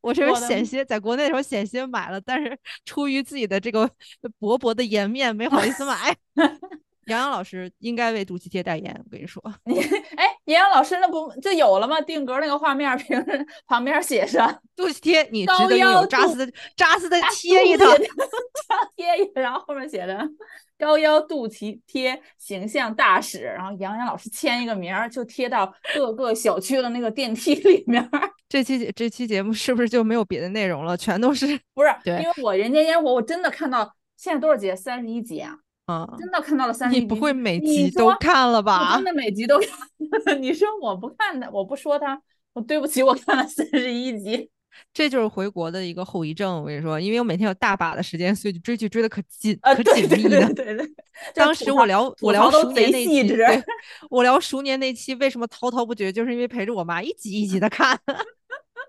[0.00, 3.88] 我这是险些在国内的时候险些买了，但是出于自己的这个
[4.38, 6.16] 薄薄的颜面，没好意思买。
[7.06, 9.42] 杨洋老师应该为肚脐贴代言，我跟你说。
[9.64, 9.80] 你
[10.16, 12.00] 哎，杨洋老师那不就有了吗？
[12.00, 17.86] 定格那个画面，平时旁边写上肚脐贴，你值得拥有，扎实的扎实的贴一套，
[18.96, 20.18] 贴一，然后后面写着
[20.78, 28.08] 高腰肚脐贴形象大使，然后杨洋老师签一个名儿，就贴到各个小区的那个电梯里面。
[28.48, 30.96] 这期这期节目是不是就没有别的内容了？
[30.96, 31.94] 全都是不是？
[32.04, 34.74] 对，因为我人间烟火，我真的看到现在多少集？
[34.74, 35.56] 三十一集啊！
[35.86, 36.98] 啊，真的看到了三十。
[36.98, 38.96] 你不会每集都看了吧？
[38.96, 40.38] 真的每集都看。
[40.42, 42.20] 你说我不看的，我不说他，
[42.52, 44.50] 我对不起，我看了三十一集。
[44.92, 46.60] 这就是回国的一个后遗症。
[46.60, 50.52] 我跟你说，因为我每天有大把的时间，所以就追剧追的可紧可紧密的。
[50.52, 50.94] 对对对。
[51.34, 53.62] 当时我聊我聊熟年那期，对，
[54.10, 57.98] 我聊熟年那期为什么滔滔不绝，就是因为陪着我妈一集一集的看。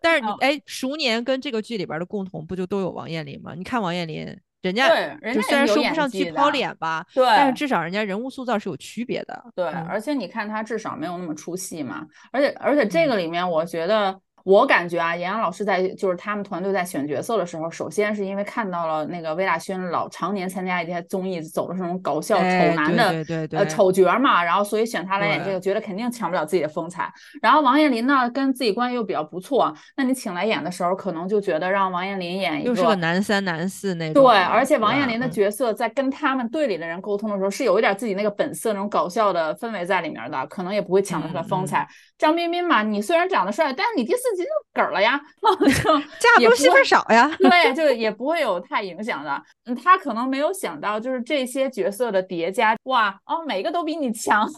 [0.02, 3.54] 但是你哎，熟年跟这个剧里边的共同不就都有王彦霖吗？
[3.56, 4.88] 你看王彦霖，人家
[5.22, 9.44] 人家虽然说不上去抛脸吧，对，但是至少人家人物塑造是有区别的。
[9.56, 12.06] 对，而且你看他至少没有那么出戏嘛。
[12.32, 14.20] 而且而且这个里面，我觉得。
[14.48, 22.44] 我感觉啊，严洋老师在就是他们团队在选角色的时候，首先是因为看到了那个魏大勋老常年参加一些综艺，走的是那种搞笑丑
[22.74, 27.12] 男的呃丑角嘛，然后所以选他来演这个，觉得肯定抢不了自己的风采。
[27.42, 34.24] 然后王彦霖呢，跟自己关系又比较不错，那你请来演的时候，可能就觉得让王彦霖演一个又是个男三男四那种。
[34.24, 41.86] 对，而且王彦霖的角色在跟他们队里的人沟通的时候，是有一点自己那个本色那种搞笑的氛围在里面的，可能也不会抢得出来风采。
[42.18, 45.22] 张彬彬嘛，你虽然长得帅，但是你第四集就梗了呀，
[46.20, 47.30] 架 不住戏份少呀。
[47.38, 49.42] 对，就也不会有太影响的。
[49.66, 54.50] 嗯，他可能没有想到，就是这些角色的叠加，哇，哦，每个都比你强。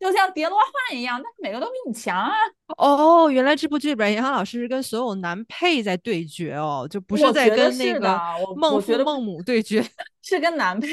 [0.00, 2.32] 就像叠罗汉一样，但是每个都比你强啊！
[2.78, 8.18] 哦，原来这部剧里边，杨洋老师是跟所有男配在对决哦，就不是在跟那个
[8.56, 9.84] 孟父孟母对决，
[10.24, 10.88] 是跟男配。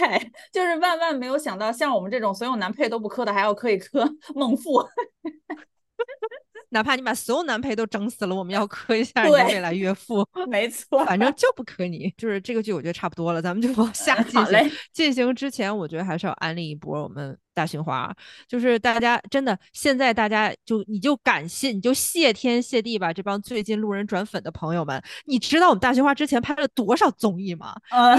[0.51, 4.05] 就是万万没有想到，像我们这种所有男配都不磕的，还要磕一磕
[4.35, 4.85] 孟父。
[6.69, 10.27] 哪怕你把所有男配都整死了，我们要磕一下你的未来岳父。
[10.51, 12.13] 没错，反正就不磕你。
[12.17, 14.71] 就是这个剧，我觉得差不多了，咱们就往下进行。
[14.91, 17.37] 进行之前，我觉得还是要安利一波我们。
[17.57, 18.15] 大杏花
[18.47, 27.73] 就是大家真的，现在大家就你就感谢你就谢天谢地吧，这帮最近路人转粉的朋友们，你知道我们大杏花之前拍了多少综艺吗？
[27.89, 28.15] 啊，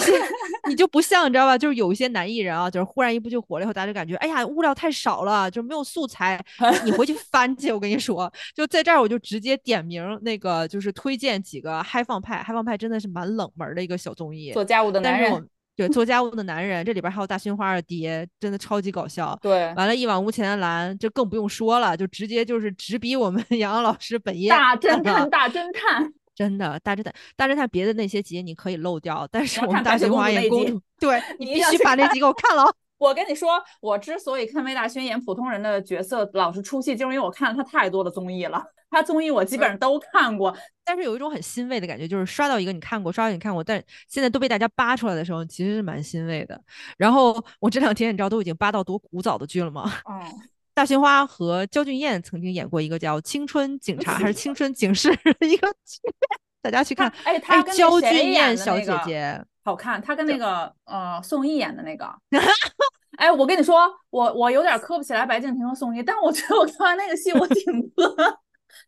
[0.69, 1.57] 你就不像你知道吧？
[1.57, 6.45] 就是有一些男艺人啊，就是忽然一部就火了以后，大家就感觉哎呀物料太少了，就没有素材。
[6.85, 15.49] 你回去翻去，我跟你说，就在这儿我就直接点名那个就是推荐几个嗨放派，嗨放派真的是蛮冷门的一个小综艺，做家务的男人。
[15.79, 19.39] 对，做家务的男人，这里边还有大勋花的爹，真的超级搞笑。
[19.41, 24.51] 对，完了，一往无前的蓝，就更不用说了，就直接就是直逼我们 杨洋老师本业。
[24.51, 32.75] 大侦探，大侦探，真的大侦探，大侦探，别的那些集你可以漏掉，但是我们大勋花演公主，对你必须把那集给我看了。
[32.99, 38.63] 我跟你说，我之所以看魏大勋演普通人的角色老是出戏，就是因为我看了他太多的综艺了。
[38.91, 46.59] 他综艺我基本上都看过，但是有一种很欣慰的感觉，就是刷到一个你看过，刷到你看过，但现在都被大家扒出来的时候，其实是蛮欣慰的。
[46.97, 49.93] 然后我这两天你知道都已经扒到多古早的剧了吗？
[50.07, 50.25] 哦，
[50.73, 55.11] 大勋花和焦俊艳曾经演过一个叫《青春警察》 还是《青春警示》
[55.47, 56.01] 一个剧，
[56.63, 57.13] 大家去看。
[57.25, 62.11] 哎，他跟焦俊艳小姐姐好看，他跟那个呃宋轶演的那个。
[63.19, 67.65] 哎，我跟你说，我我有点磕不起来白敬亭和宋轶，但我觉得我看完那个戏，我挺
[67.95, 68.39] 磕。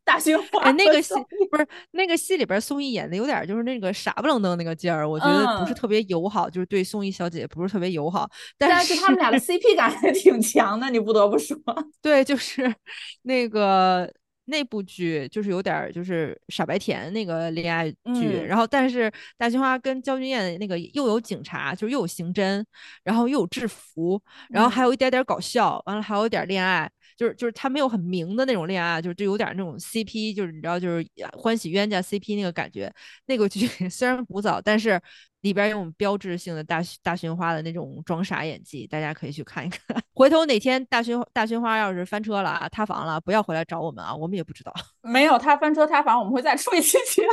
[0.05, 1.13] 大杏花，哎，那个戏
[1.51, 8.27] 不是那个戏里边宋轶演的有点就是那个傻不愣登那个劲儿，我觉得不是特别友好，就是对宋轶小姐不是特别友好。
[8.57, 11.59] 但是他们俩的 CP 感还挺强的，你不得不说。
[12.01, 12.75] 对，就是
[13.23, 14.11] 那个
[14.51, 22.63] 那部剧就是有点就是傻白甜那个恋爱剧，然后但是大青花跟焦俊艳那个又有警察，就是又有刑侦，
[23.05, 24.21] 然后又有制服，
[24.51, 26.91] 然后还有一点点搞笑，完了还有一点恋爱。
[27.21, 31.07] 就是就是他没有很明的那种恋爱，就是就有点那种 CP，就是你知道，就是
[31.37, 32.91] 欢喜冤家 CP 那个感觉。
[33.27, 34.99] 那个剧 虽然古早，但是
[35.43, 40.03] 里边有标志性的大大勋花的那种装傻演技，大家可以去看一看。
[40.15, 44.73] 回头哪天大勋大勋花要是翻车了啊，塌房了，不要回来找我们啊，我们也不知道。
[45.05, 47.33] 没有他翻车塌房，我们会再出一期节目，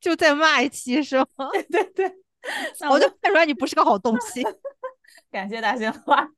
[0.00, 1.48] 就再骂一期是吗？
[1.52, 2.12] 对对对，
[2.90, 4.42] 我就看出来你不是个好东西。
[5.30, 6.28] 感谢大勋花。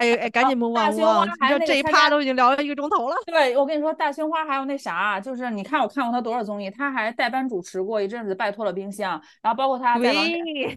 [0.00, 3.16] 哎哎，赶紧摸大忘忘，胸花还有你知道这一趴都已经聊了一个钟头了。
[3.26, 10.14] 对，我跟你说，大胸花还有那啥，就是你看我看过他多少综艺，他还代班主持过一阵子《拜托了冰箱》，然后包括他在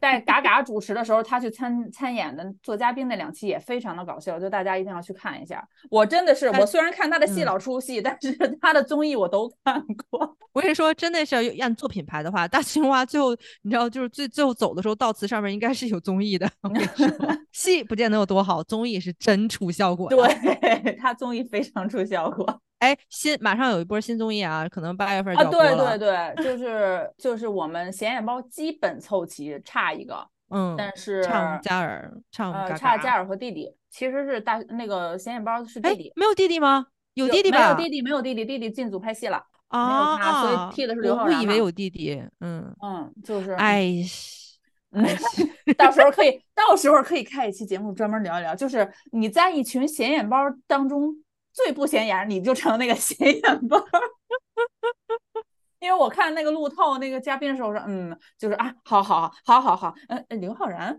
[0.01, 5.65] 在 嘎嘎主持的时候，他去参参演的做嘉宾那两期也非常的搞笑，就大家一定要去看一下。
[5.89, 10.35] 我真的是，我虽然看他的戏嗯老出戏，但是他的综艺我都看过。
[10.51, 16.47] 我跟你说，真的是要按做品牌的话，大青蛙最后你知道，就是最最后走的时候，悼词上面应该是有综艺的。
[16.61, 17.07] 我跟你说，
[17.51, 20.09] 戏不见得有多好，综艺是真出效果。
[20.11, 25.49] 对他综艺非常出效果 哎，新马上有一波新综艺啊，可能八月份就啊！
[25.49, 25.97] 对了。
[25.97, 36.87] 对对，就是就是我们显眼包基本凑齐，差一个，嗯，但是唱嘉尔，唱呃差嘉尔和弟弟，其实是大那个显眼包是弟哎弟，，没有弟弟吗？
[37.13, 37.73] 有弟弟没有？
[37.75, 39.41] 弟弟没有弟弟，弟弟进组拍戏了。
[39.69, 42.21] 啊、没有他所以替，的是刘我误以为有弟弟。
[42.41, 44.03] 嗯，嗯，就是哎，嗯，
[45.77, 50.37] 到时候可以，到时候可以开一期节目专门聊一聊，就是你在一群显眼包
[50.67, 51.13] 当中
[51.51, 53.83] 最不显眼，你就成那个显眼包。
[55.79, 60.97] 因为我看那个路透那个嘉宾的时候，我说嗯，就是啊，好好好好好，嗯，呃刘昊然，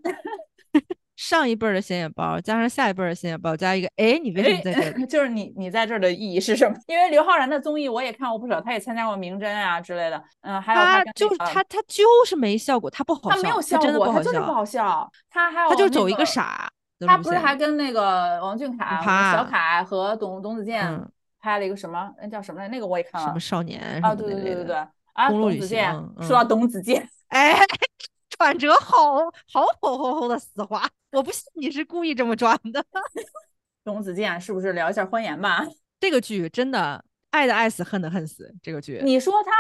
[1.16, 5.06] 上一辈儿的显眼包加上下一辈儿的显眼包加一个，哎，你为什么在这里？
[5.06, 6.76] 就是你你在这儿的意义是什么？
[6.88, 16.68] 因为刘昊然的综艺我也看过不少，他也参加过《名侦》啊之类的，嗯，还有他就是他，他就是没效果，他不好笑，他没有效果，真的不好笑，他就是不好笑，他还有他就是走一个傻
[17.06, 19.00] 他不是还跟那个王俊凯、
[19.32, 21.08] 小凯和董董子健嗯
[21.40, 22.10] 拍了一个什么？
[22.20, 22.68] 那叫什么来？
[22.68, 24.14] 那个我也看了什么少年啊！
[24.14, 24.42] 对对。
[24.42, 24.76] 对对对
[25.12, 25.28] 啊！
[25.28, 27.54] 董子健，行说到嗯董子健，哎，
[28.38, 29.14] 转折好
[29.52, 32.84] 好吼吼吼的死滑，我不信你是故意这么转的。
[33.84, 35.66] 董子健是不是聊一下欢颜吧？
[36.00, 38.52] 这个剧真的爱的爱死，恨的恨死。
[38.62, 39.50] 这个剧，你说它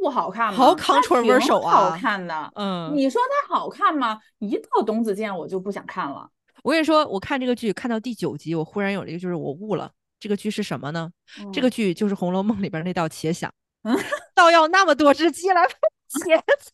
[0.00, 0.56] 不好看吗？
[0.56, 2.52] 好他 controversial 啊好啊看的。
[2.54, 4.20] 嗯，你说它好看吗？
[4.38, 6.28] 一到董子健我就不想看了。
[6.62, 11.10] 我跟你说，我看这个剧看到第九集，我忽然有了一个，就是我悟了，这个剧是什么呢？
[11.52, 13.50] 这个嗯剧就是《红楼梦》里边那道茄想
[13.82, 13.96] 嗯，
[14.34, 15.74] 倒要那么多只鸡来配
[16.10, 16.72] 茄子。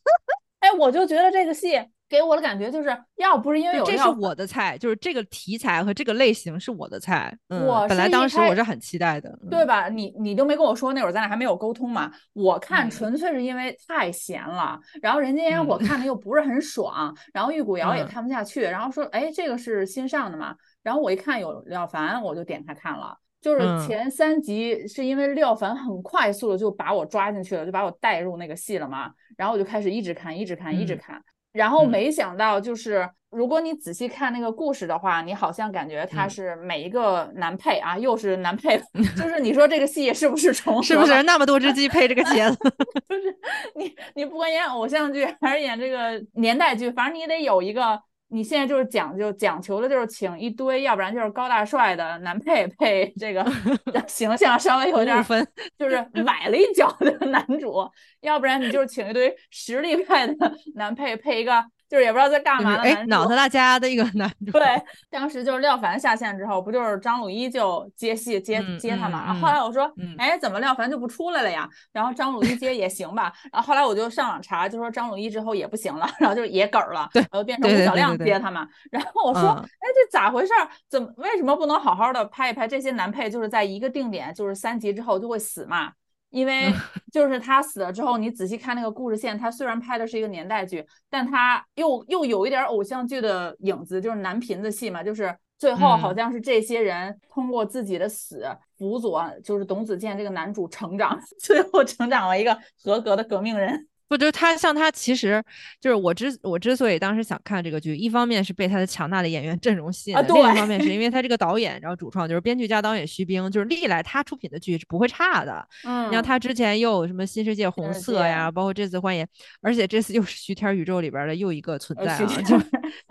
[0.60, 7.36] 哎，我就觉得这个戏给我的感觉就是，要不是因为有这是我的菜，就是这个题材和这个类型是我的菜。
[7.48, 9.28] 嗯，我本来当时我是很期待的。
[9.42, 9.50] 嗯？
[9.50, 9.88] 对吧？
[9.88, 12.10] 你你都没跟我说，那会儿咱俩还没有沟通嘛。
[12.32, 20.54] 我看嗯纯粹是因为太闲了，然后《人家烟火》嗯看的又不是很爽，然后玉骨遥也嗯看不下去，然后说，哎，这个是新上的嘛？
[20.82, 23.18] 然后我一看有廖凡，我就点开看了。
[23.46, 31.22] 就是嗯前三集是因为廖凡很快速的就把我抓进去了，就把我带入那个戏了嘛，然后我就开始一直看，一直看，一直嗯看。
[31.52, 38.76] 然后嗯没想到，就是如果你仔细看那个故事的话，你好像感觉他嗯是每一个男配啊，又是男配，
[39.16, 40.82] 就是你说这个戏是不是重合？
[40.82, 41.22] 是不是？
[41.22, 42.58] 那么多只鸡配这个茄子？
[43.08, 43.36] 就是
[43.76, 48.02] 你你不管演偶像剧还是演这个年代剧，反正你得有一个。
[48.28, 53.44] 你现在就是讲究讲求的就是请一堆，要不然就是高大帅的男配配这个
[54.08, 55.46] 形象稍微有点儿分。
[55.78, 57.88] 就是崴了一脚的男主，
[58.22, 63.10] 要不然你就是请一堆实力派的男配配一个就是也不知道在干嘛的男，主。
[63.10, 64.52] 脑子大家的一个 男主。
[64.52, 64.62] 对，
[65.10, 69.24] 当时就是廖凡下线之后，不就是张鲁一就接戏接嗯接他嘛？
[69.24, 71.68] 嗯然后后来我说嗯，哎，怎么廖凡就不出来了呀？
[71.92, 73.32] 然后张鲁一接也行吧。
[73.52, 78.66] 然后后来我就上网查，就说张鲁一之后也不行了，然后就是也梗儿了，对然后变成对吴小亮接他嘛。
[78.90, 80.68] 然后我说，嗯哎，这咋回事儿？
[80.88, 83.30] 怎么为什么不能好好的拍一拍这些男配？
[83.30, 85.92] 就是在一个定点，就是三集之后就会死嘛。
[86.36, 86.70] 因为
[87.10, 103.88] 就是他死了之后，你仔细看那个故事线，他虽然拍的是一个年代剧，但他又又有一点偶像剧的影子，就是男频的戏嘛，就是最后好嗯像是这些人通过自己的死辅佐，就是董子健这个男主成长， 最后成长为一个合格的革命人。
[104.08, 105.42] 不，就是他像他，其实
[105.80, 115.68] 就是我之我之所以当时想看这个剧，一方面是被他的强大的演员阵容吸引啊，另一方面是因为 他这个导演，然后主创就是编剧加导演徐冰，就是历来他出品的剧是不会差的。
[115.84, 119.24] 嗯你像他之前又有什么《新世界红色》呀，包括这次《幻野》，
[119.60, 122.56] 而且这次又是徐天儿宇宙里边的又一个存在啊，天就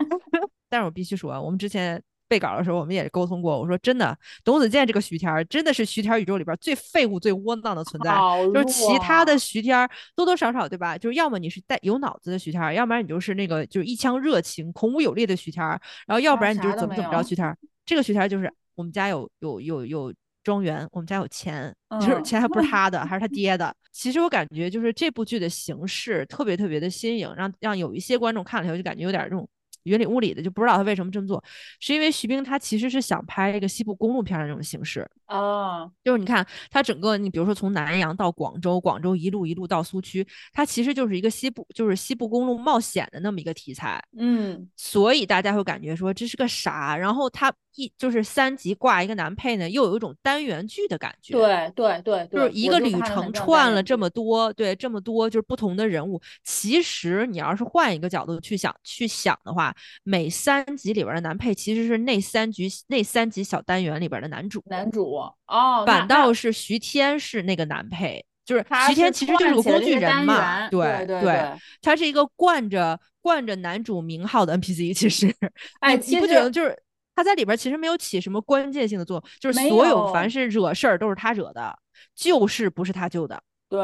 [0.68, 8.14] 但是我必须说，我们之前备稿的时候，我们也沟通过，我说真的，董子健这个徐天儿真的是徐天宇宙里边最废物、最窝囊的存在。
[8.52, 10.98] 就是其他的徐天儿多多少少对吧？
[10.98, 17.56] 就是要么你是带有脑子的徐天儿，要不然你就是那个就是一腔热情、孔武有力的徐天儿，然后要不啊然你就是怎么怎么着徐天儿。
[17.84, 23.74] 这个徐天儿就是我们家有有有有庄园，我们家有钱，就是嗯钱还不是他的， 还是他爹的。
[23.92, 29.48] 其实我感觉就是这部剧的形式特别特别的新颖，让让有一些观众看了以后就感觉有点这种
[29.86, 31.42] 云里雾里的，就不知道他为什么这么做，
[31.80, 35.08] 是因为徐冰他其实是想拍一个西部公路片的那种形式。
[35.28, 44.00] 哦，就是你看他整个，你比如说从南阳到广州，广州一路一路到苏区，它其实就是一个西部，就是西部公路冒险的那么一个题材。
[44.16, 46.96] 嗯，所以大家会感觉说这是个啥？
[46.96, 51.34] 然后他一就是三集挂一个男配呢，又有一种单元剧的感觉。
[51.34, 56.22] 对对对，就是一个旅程串了这么多，对这么多就是不同的人物。
[56.44, 64.62] 其实你要是换一个角度去想去想的话，每三集里边的男配其实是那三局那三集小单元里边的男主。
[64.66, 65.14] 男主。
[65.46, 74.94] 哦，反倒是徐天是那个男配，就是徐天其实就是个工具人嘛，对对，他是一个惯着惯着男主名号的 NPC。
[74.94, 75.32] 其实，
[75.80, 76.76] 哎，你不觉得就是
[77.14, 81.78] 他在里边其实没有起什么关键性的作用，就是所有凡是惹事儿都是他惹的，
[82.14, 83.40] 救是不是他救的。
[83.68, 83.80] 对，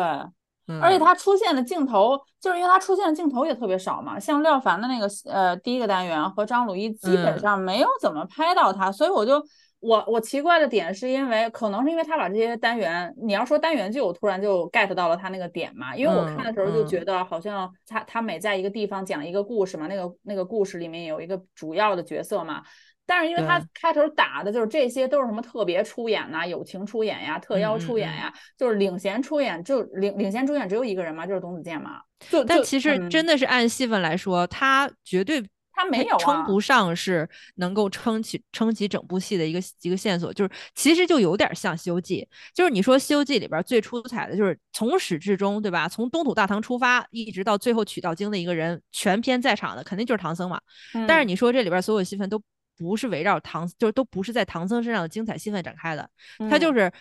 [0.80, 9.42] 而且他出现的镜头，就是因为他出现的镜头也特别少嘛，像廖凡的那个呃第一个单元和张鲁一基本上没有怎么拍到他，所以我就。
[9.84, 22.62] 我我奇怪的点是因为可能是因为他把这些单元，你要说单元剧，我突然就 get 到了他那个点嘛，因为我看的时候就觉得好像他他每在一个地方讲一个故事嘛，那个那个故事里面有一个主要的角色嘛，
[23.06, 32.00] 但是因为他开头打的就是这些都是什么特别出演呐，友情出演呀，特邀出演呀，就是领衔出演就领领衔主演只有一个人嘛，就是董子健嘛，
[32.30, 35.42] 就但其实真的是按戏份来说，他绝对。
[35.74, 45.88] 他没有称不上是能够撑起撑起整部戏的一个一个线索，就是其实就有点像《西游记》，就是你说《西游记》里边最出彩的就是从始至终，对吧？
[45.88, 50.60] 从东土大唐出发，一直到最后取到经的一个人，全篇在场的肯定就是唐僧嘛。
[51.08, 52.40] 但是你说这里边所有戏份都
[52.76, 56.08] 不是围绕唐，就是都不是在唐僧身上的精彩戏份展开的，
[56.50, 56.92] 他就是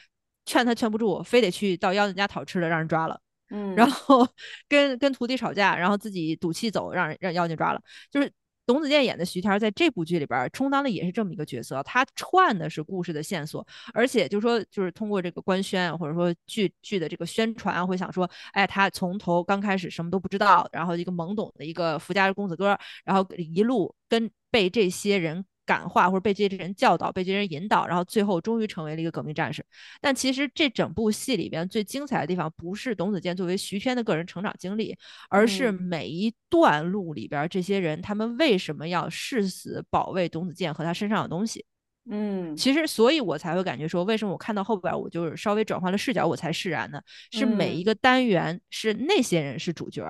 [0.46, 3.20] 劝他劝不住，非得去到妖精家讨吃的，让人抓了。
[3.50, 4.28] 嗯，然后
[4.68, 8.32] 跟跟徒弟吵架，然后自己赌气走，让人让妖精抓了，就是。
[8.64, 25.44] 董子健演的徐天在这部剧里边充当的也是这么一个角色，他串的是故事的线索，而且就是说，就是通过这个官宣或者说剧剧的这个宣传，会想说，哎，他从头刚开始什么都不知道，然后一个懵懂的一个富家公子哥，然后一路跟被这些人。
[25.72, 29.66] 感化或者被这些人教导，被这些人引导，然后最后终于成为了一个革命战士。
[30.02, 34.94] 但其实这整部戏里边最精彩的地方，不是董子健作为徐天的个人成长经历，
[35.30, 41.64] 而是每一段路里边这些人他们为什么要誓死保卫董子健和他身上的东西。
[42.10, 47.00] 嗯，其实，所以我才会感觉说，为什么我看到后边，我就是稍微转换了视角，我才释然呢？
[47.32, 50.04] 是每一个单元是那些人是主角，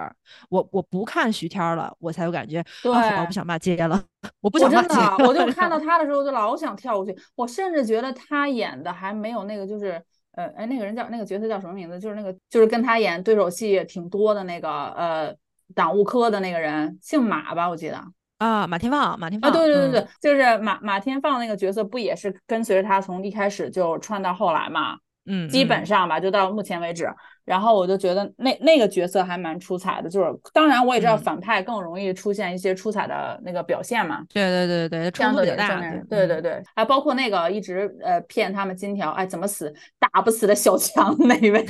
[0.50, 4.02] 我我不看徐天了，我才有感觉，对，我不想骂街了，
[4.40, 5.24] 我不想骂街。
[5.26, 7.16] 我就看到他的时候，就老想跳过去。
[7.36, 12.00] 我甚至觉得他演的还没有那个，就是呃，哎，那个人叫那个角色叫什么名字？
[12.00, 15.36] 就是那个，就是跟他演对手戏挺多的那个，呃，
[15.76, 18.02] 党务科的那个人，姓马吧，我记得。
[18.42, 24.98] 啊，马天放，马天放，啊，对对对对，就是马马天放那个角色，不也是跟随着他从一开始就串到后来嘛？
[25.28, 27.08] 嗯，基本上吧，就到目前为止。
[27.46, 34.24] 然后我就觉得那那个角色还蛮出彩的，就是当然我也知道反派更容易出现一些出彩的那个表现嘛。
[34.34, 35.80] 对对对对，冲突比较大。
[36.10, 41.64] 对对对，还包括那个一直呃骗他们金条，哎，怎么死打不死的小强那位，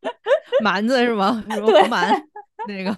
[0.62, 1.42] 蛮子是吗？
[1.48, 2.22] 对，蛮
[2.68, 2.94] 那个。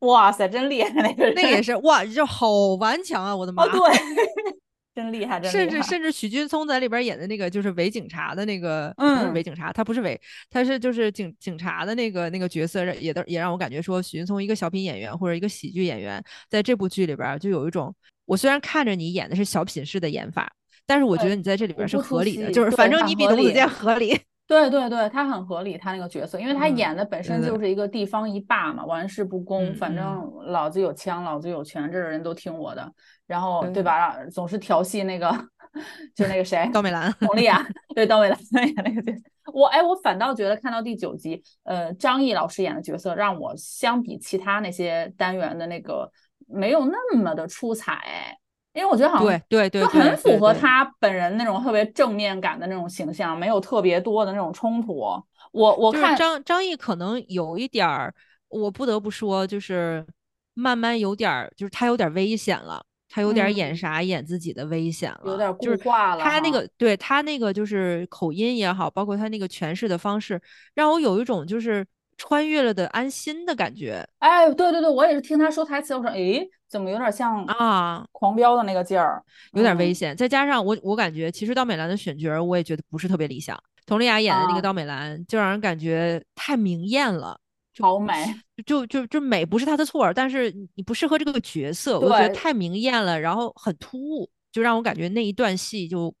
[0.00, 0.90] 哇塞，真厉害！
[1.02, 2.50] 那个那个也是哇，就好
[2.80, 3.34] 顽强啊！
[3.34, 3.80] 我的妈，对，
[4.94, 10.20] 真厉害，真甚至甚至许君聪在里边演的那个就是伪警察的那个，嗯，伪警察，他不是伪，
[10.50, 17.94] 他是就是警警察的那个那个角色，也都也让我感觉说许君聪一个小品演员或者一个喜剧演员，在这部剧里边就有一种，
[18.26, 20.52] 我虽然看着你演的是小品式的演法，
[20.86, 24.16] 但是我觉得你在这里边是合理的，就是反正你比董子健合理。
[24.46, 27.58] 对对对，他很合理，他那个角色，因为他演的本身就。
[27.58, 32.92] 是一个地方一霸嘛，玩世不恭，反正老子有枪，老子有权，这人都听我的，
[33.26, 34.14] 然后对吧？
[34.26, 35.30] 总是调戏那个，
[36.14, 37.64] 就那个谁，高美兰，佟丽娅，
[37.94, 39.22] 对，高美兰演那个角色，
[39.54, 46.10] 我哎，我反倒觉得看到第九集，呃，张译老师演的角色，让我相比其他那些单元的那个
[46.46, 48.36] 没有那么的出彩。
[48.74, 54.98] 因为我觉得好像对对对，就很符合他本人那种特别正面感的那种形象，没有特别多的那种冲突。
[55.52, 58.12] 我我看张张译可能有一点儿，
[58.48, 60.04] 我不得不说，就是
[60.54, 66.24] 慢慢有点儿，就是他有点危险了，他有点演啥演自己的危险了，有点固化了。
[66.24, 70.40] 他那个对他那个就是口音也好，包括他那个诠释的方式，
[70.74, 71.86] 让我有一种就是
[72.16, 74.06] 穿越了的安心的感觉。
[74.18, 76.48] 哎，对对对，我也是听他说台词，我说诶。
[76.66, 78.04] 怎么有点像啊？
[78.10, 80.16] 狂飙的那个劲儿，有点危险。
[80.16, 83.56] 再加上我，我感觉其实刀美兰的选角，我也觉得不是特别理想。
[83.86, 87.38] 佟丽娅演的那个刀美兰，就让人感觉太明艳了。
[87.78, 88.12] 好美，
[88.66, 96.12] 就就就美不是她的错，但是你不适合这个角色，我觉得太明艳了，然后很突兀，就让我感觉那一段戏就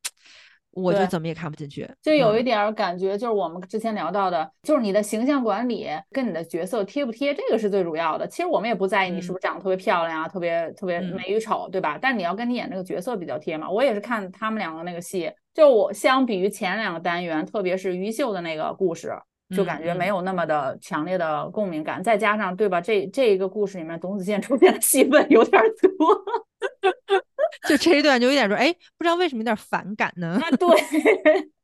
[0.74, 1.88] 我就怎么也看不进去。
[2.02, 8.26] 就有一嗯点儿感觉，就是我们之前聊到的，就是你的形象管理跟你的角色贴不贴，这个是最主要的。
[8.26, 11.98] 其实我们也不在意你是不是长得特别漂亮啊，特别特别嗯美与丑，对吧？
[12.00, 13.70] 但你要跟你演那个角色比较贴嘛。
[13.70, 19.12] 我也是看他们两个那个戏，就我相比于前两个单元，特别是于秀的那个故事。
[19.54, 22.80] 就感觉没嗯有那么的强烈的共鸣感，再加上对吧？
[22.80, 26.24] 这这一个故事里面，董子健出现的戏份有点儿多。
[27.68, 30.38] 就这一段就有点说，哎，不知道为什么有点反感呢？
[30.42, 30.68] 啊， 对，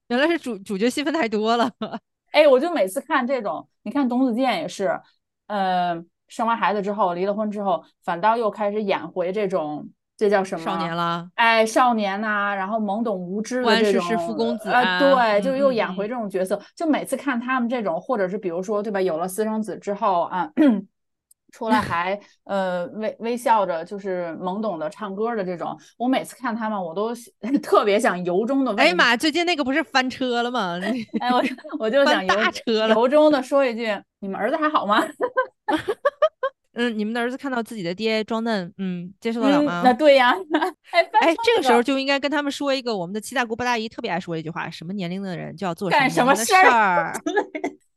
[0.09, 1.70] 原来是主主角戏份太多了。
[2.32, 5.01] 哎，我就每次看这种，你看董子健也是，
[5.49, 10.64] 呃，生完孩子之后，离了婚之后，反倒又开始演回这种，这叫什么？
[10.64, 16.61] 少年啦，哎，少年呐、然后懵懂无知的关这种，氏是富公子呃，啊对，就又演回嗯这种角色。
[16.76, 19.01] 就每次看他们这种，或者是比如说，对吧？
[19.01, 20.51] 有了私生子之后啊。
[21.51, 27.14] 出来还呃微微笑着，就是懵懂的唱歌的这种，我每次看他们，我都
[27.62, 30.78] 特别想由衷的哎呀妈，最近那个不是翻车了吗？
[31.20, 31.42] 哎，我
[31.78, 32.94] 我就想大车了。
[32.94, 33.88] 由衷的说一句：
[34.20, 35.03] 你们儿子还好吗？
[36.74, 39.82] 嗯，你们的儿子看到自己的爹装嫩，嗯，接受得了嗯，吗？
[39.84, 40.32] 那对呀。
[40.92, 47.12] 哎，翻哎，这个时候就应该跟他们说一个我们的七大姑八大姨特别爱说一句话：什么年龄的人就要做干什么事儿，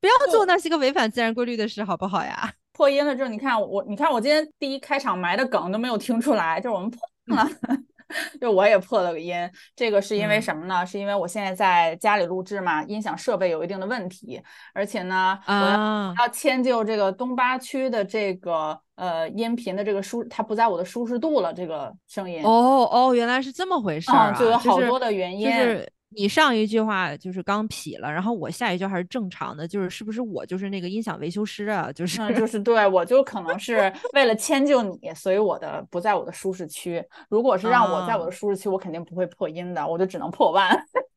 [0.01, 2.51] 不要做那些个违反自然规律的事，好不好呀？
[2.73, 6.99] 破音了之后，你看我，你看我今天第一开场埋的梗都没有听出来，就是我们破
[7.35, 7.47] 了。
[8.39, 9.33] 就我也破了个音，
[9.75, 10.85] 这个是因为嗯什么呢？
[10.85, 14.39] 是因为我现在在家里录制嘛，音响设备有一定的问题，
[14.71, 25.49] 而且呢，我要迁就这个东八区的这个呃音频的这个舒，它不在我的舒适度了，这个声音哦哦，原来是这么回事儿啊，嗯就有好多的原因。
[25.49, 31.91] 就是你上一句话就是刚劈了，然后我下一句还是正常的，就是是不是我就是那个音响维修师啊？
[31.91, 37.03] 就是嗯，就是对我就可能是为了迁就你，所以我的不在我的舒适区。
[37.29, 40.69] 如果是让我在我啊的舒适区，我肯定不会破音的，我就只能破万。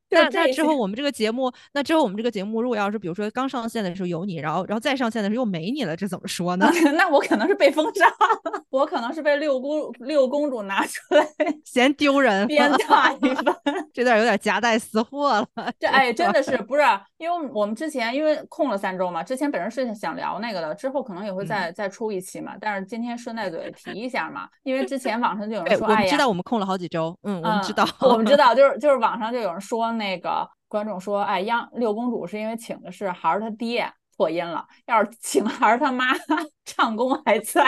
[0.09, 6.71] 就那那之后我们这个节目，那之后我们这个节目，如果要是比如说刚上线的时候有你，然后然后再上线的时候又没你了，这怎么说呢？
[6.97, 11.27] 那我可能是被封杀了，我可能是被六公六公主拿出来
[11.65, 13.57] 嫌丢人鞭了，挞一番。
[13.93, 15.47] 这段有点夹带私货了。
[15.79, 16.83] 这哎，真的是是不是？
[17.19, 22.53] 因为我们之前因为空了三周嘛，之前本身是想聊那个的，之后可能也会嗯再、再出一期嘛。
[22.61, 36.07] 但是今天顺带嘴提一下嘛，因为之前网上就有人对，说，我们知道我们空了好几周，嗯，我们知嗯道，我们知 道，就是就是网上就有人说那个观众说，哎，央六公主是因为请的是孩儿他爹破音了，要是请孩儿他妈，
[36.65, 37.65] 唱功还在。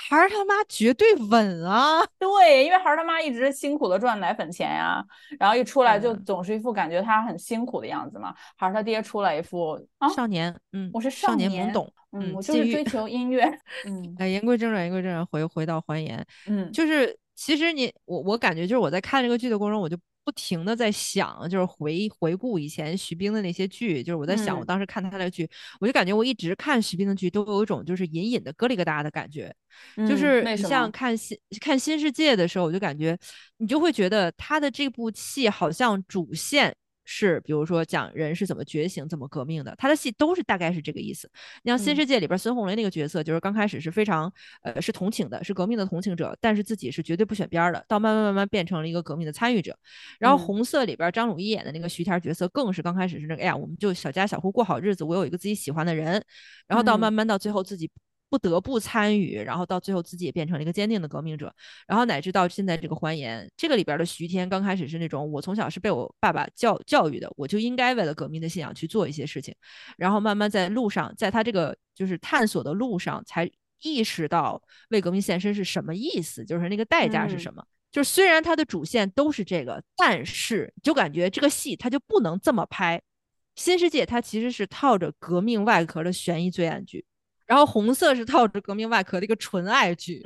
[0.00, 2.00] 孩儿他妈绝对稳啊！
[2.20, 5.04] 对，因为孩儿他妈一直辛苦的赚奶粉钱呀，
[5.40, 8.32] 然后一出来就嗯总是一副感觉他很辛苦的样子嘛。
[8.56, 13.42] 孩儿他爹出来一副啊，少年，嗯，我是少少年年懵懂，嗯，我就是追求音乐，
[13.86, 19.96] 嗯哎，言归正传，言归正传，回回到还原，嗯，就是其实你我我感觉就是我在看这个剧的过程中，我就
[20.28, 25.48] 不停的在想，就是回回顾以前徐冰的那些剧，就是我在想我嗯当时看他的剧，
[25.80, 29.50] 我就感觉我一直看徐冰的剧都有一种就是隐隐的咯里咯哒的感觉，
[29.96, 30.56] 就嗯是？
[30.58, 33.18] 像看新看新世界的时候，我就感觉
[33.56, 36.76] 你就会觉得他的这部戏好像主线。
[37.10, 41.26] 是，比如说讲人是怎么觉醒、怎么革命的，他的戏都是大概是这个意思。
[41.62, 44.30] 你像《新嗯世界》里边孙红雷那个角色，就是刚开始是非常
[44.62, 49.74] 呃是同情的，是革命的同情者，但是自己是绝对不选边儿的，到慢慢慢慢变成了一个革命的参与者。
[50.18, 56.22] 然后嗯红色里边张鲁一演的那个徐天角色，更是刚开始是那个，哎呀，我们就小家小户过好日子，我有一个自己喜欢的人，
[56.66, 57.90] 然后到嗯慢慢到最后自己。
[58.28, 61.54] 不得不参与，然后到最后自己也变成了一个坚定的革命者，
[61.86, 69.54] 然后乃至到现在这个欢颜，这个里边的徐天刚开始是那种我从小是被我爸爸教教育的，我就应该为了革命的信仰去做一些事情，
[69.96, 73.50] 然后慢慢在路上，在他这个就是探索的路上，才
[73.82, 74.60] 意识到
[74.90, 77.64] 为革命献身是什么意思，就是那个代价是嗯什么。
[77.90, 83.00] 就是虽然它的主线都是这个，但是就感觉这个戏它就不能这么拍。
[83.56, 87.04] 新世界它其实是套着革命外壳的悬疑罪案剧，
[87.48, 90.22] 然后红色是套着革命外壳的一个纯爱剧，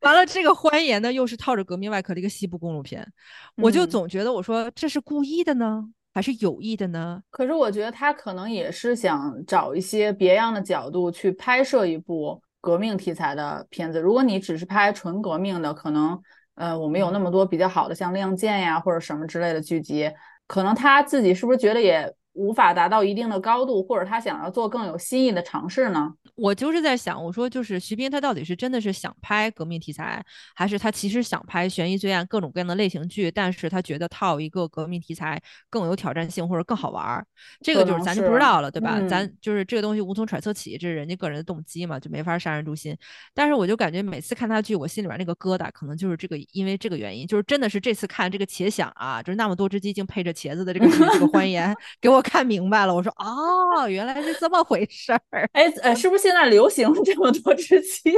[0.00, 3.06] 完了这个欢颜呢又是套着革命外壳的一个西部公路片，
[3.58, 7.20] 我就嗯总觉得我说这是故意的呢，还是有意的呢？
[7.30, 14.00] 可是我觉得他可能也是想找一些别样的角度去拍摄一部革命题材的片子。
[14.00, 16.16] 如果你只是拍纯革命的，可能
[16.54, 20.10] 呃我们有那嗯么多比较好的像《亮剑》呀或者什么之类的剧集，
[20.46, 26.12] 可能他自己是不是觉得也无法达到一定的高度，或者他想要做更有新意的尝试呢？
[26.36, 30.24] 我就是在想，我说就是徐冰他到底是真的是想拍革命题材，
[30.54, 37.26] 还是他其实想拍悬疑罪案各种各样的类型剧，但是他觉得套一个革命题材更有挑战性或者更好玩儿，
[37.60, 39.00] 这个就是咱就不知道了，对吧？
[39.08, 42.96] 咱就是这个东西无从揣测起，这是人家个人的动机嘛，就没法杀人诛心。
[43.34, 52.94] 但是我就感觉每次看他剧，我心里边那个疙瘩可能就是这个，因为这个原因，就是真的是这次看这个茄想啊，就是那么多只鸡精配着茄子的这个这个欢颜， 给我看明白了。
[52.94, 55.48] 我说哦，原来是这么回事儿。
[55.52, 58.12] 哎，呃，是不是现在流行这么多只鸡？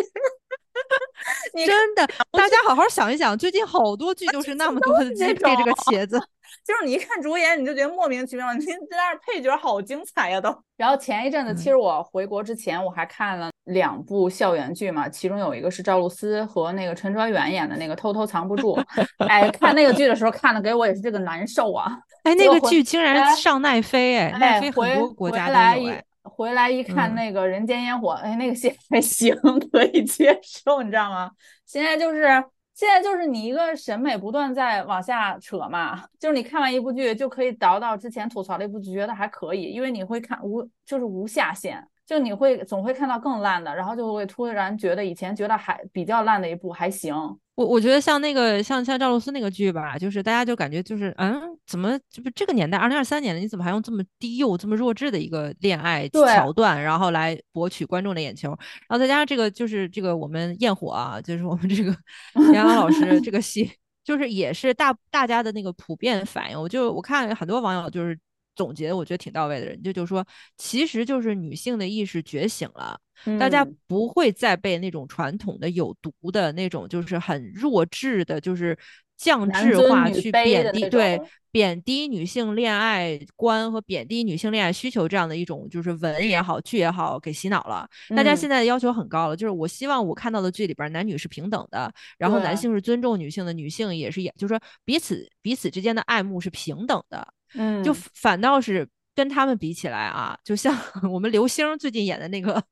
[1.66, 6.20] 真的，大家好好想一想，最近好多剧都是那么多的鸡配这个茄子。
[6.64, 8.52] 就是你一看主演，你就觉得莫名其妙。
[8.52, 10.54] 你但是配角好精彩呀，都。
[10.76, 18.76] 然后前一阵子，其实我回国之前，我还看了两部校园剧嘛，其中有一个是赵露思和那个陈哲远演的那个《偷偷藏不住》。
[19.26, 21.98] 哎，看那个剧的时候，看的给我也是这个难受啊。
[22.24, 25.94] 哎，那个剧竟然上奈飞，哎，奈飞很多国家都有。
[26.22, 29.34] 回来一看那个人间烟火，哎，那个戏还 行，
[29.70, 31.30] 可以接受，你知道吗？
[31.66, 32.44] 现在就是。
[32.74, 47.14] 现在就是你一个审美不断在往下扯嘛，就是你看完一部剧就可以倒到之前吐槽的一部剧，觉得还可以，因为你会看无就是无下限，就你会总会看到更烂的，然后就会突然觉得以前觉得还比较烂的一部还行。
[47.54, 58.48] 我我觉得像那个像像赵露思那个剧吧，就是大家就感觉就是嗯，怎么这不这个年代二零二三年了，你怎么还用这么低幼、这么弱智的一个恋爱桥段，然后来博取观众的眼球？
[58.88, 61.94] 然后再加上这个就是这个我们焰火啊，就是我们这个
[62.54, 63.70] 杨洋老师这个戏，
[64.02, 66.58] 就是也是大大家的那个普遍反应。
[66.58, 68.18] 我就我看很多网友就是。
[68.54, 70.26] 总结我觉得挺到位的人，就就说，
[70.56, 72.98] 其实就是女性的意识觉醒了，
[73.38, 78.78] 大家不会再被那种传统的有毒的那种，就是很弱智的，就是
[79.16, 81.20] 降智化去贬低，对，
[81.50, 87.88] 贬低女性恋爱观和贬低女性恋爱需求这样的一种，就是文也好，剧也好，给洗脑了。
[88.16, 97.26] 大家现在的要求很高了，就是我希望我看到的剧里边男女是平等的，然后男性是尊重女性的，女性也是，也就是说彼此彼此之间的爱慕是平等的。
[97.54, 100.74] 嗯，就反倒是跟他们比起来啊，就像
[101.12, 102.62] 我们刘星最近演的那个，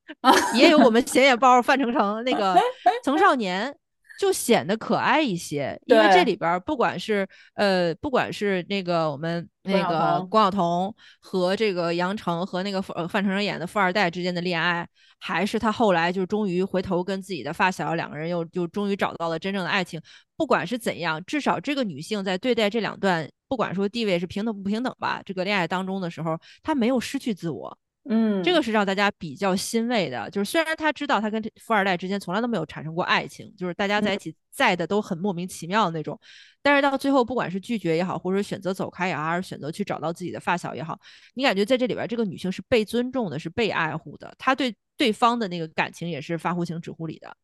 [0.55, 2.59] 也有我们显眼包范丞丞那个
[3.05, 3.75] 曾少年，
[4.19, 5.79] 就显得可爱一些。
[5.85, 14.89] 因为这里边不管是呃，不管是那个我们那个关晓彤和这个杨丞和那个范范丞丞演的富二代之间的恋爱，
[15.19, 20.01] 还是他后来就终于回头跟自己的发小两个人又就终于找到了真正的爱情。
[20.39, 23.29] 不管是怎样，至少这个女性在对待这两段。
[23.51, 27.77] 不管说地位是平等不平等吧，这个恋爱当中的时候，他没有失去自我，
[28.09, 30.31] 嗯，这个是让大家比较欣慰的。
[30.31, 36.17] 就是虽然他知道他跟富二代之间从来都没有产生过爱情，就是大家在一起在的都很莫名其妙的那种，
[36.63, 40.97] 但是到最后，不管是拒绝也好，或者选择走开也好，还是选择去找到自己的发小也好，
[41.35, 47.37] 你感觉在这里边，这个女性是被尊重的，是被爱护的，她对对方的那个感情也是发乎情止乎礼的。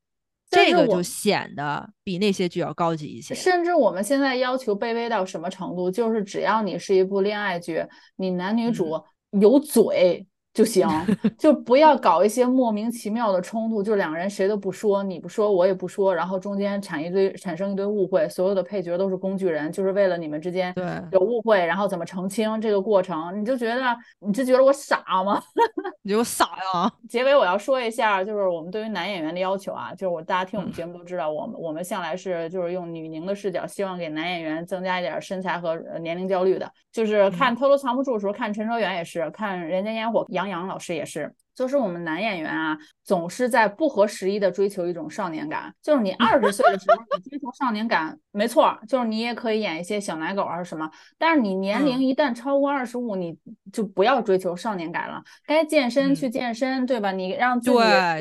[0.50, 3.34] 这个就显得比那些剧要高级一些。
[3.34, 5.90] 甚至我们现在要求卑微到什么程度？
[5.90, 7.84] 就是只要你是一部恋爱剧，
[8.16, 10.26] 你男女主有嘴。
[10.56, 10.88] 就行，
[11.36, 20.74] 就不要搞一些莫名其妙的冲突，就两个人谁都不说，你不说我也不说，然后中间产一堆产生一堆误会，所有的配角都是工具人，就是为了你们之间
[21.12, 23.82] 有误会，然后怎么澄清这个过程，你就觉得
[24.20, 25.42] 你就觉得我傻吗？
[26.00, 26.90] 你就傻呀！
[27.06, 40.45] 结尾我要说一下，就是我们对于男演员的要求啊，就是我大家听我们节目都知道，我们我们向来是就是用女凝的视角，希望给男演员增加一点身材和年龄焦虑的，就是看偷偷藏不住的时候，看陈哲远也是，看人间烟火杨。
[40.48, 41.34] 杨老师也是。
[41.56, 45.74] 就是我们男演员啊，总是在不合时宜的追求一种少年感。
[45.82, 50.88] 就是你 二十岁的时候，你追求少年感，没错，就是你也可以演一些小奶狗啊什么。
[51.16, 53.34] 但是你年龄一旦超过二十五，你
[53.72, 55.22] 就不要追求少年感了。
[55.46, 57.10] 该健身去健身，对吧？
[57.10, 57.78] 你让自己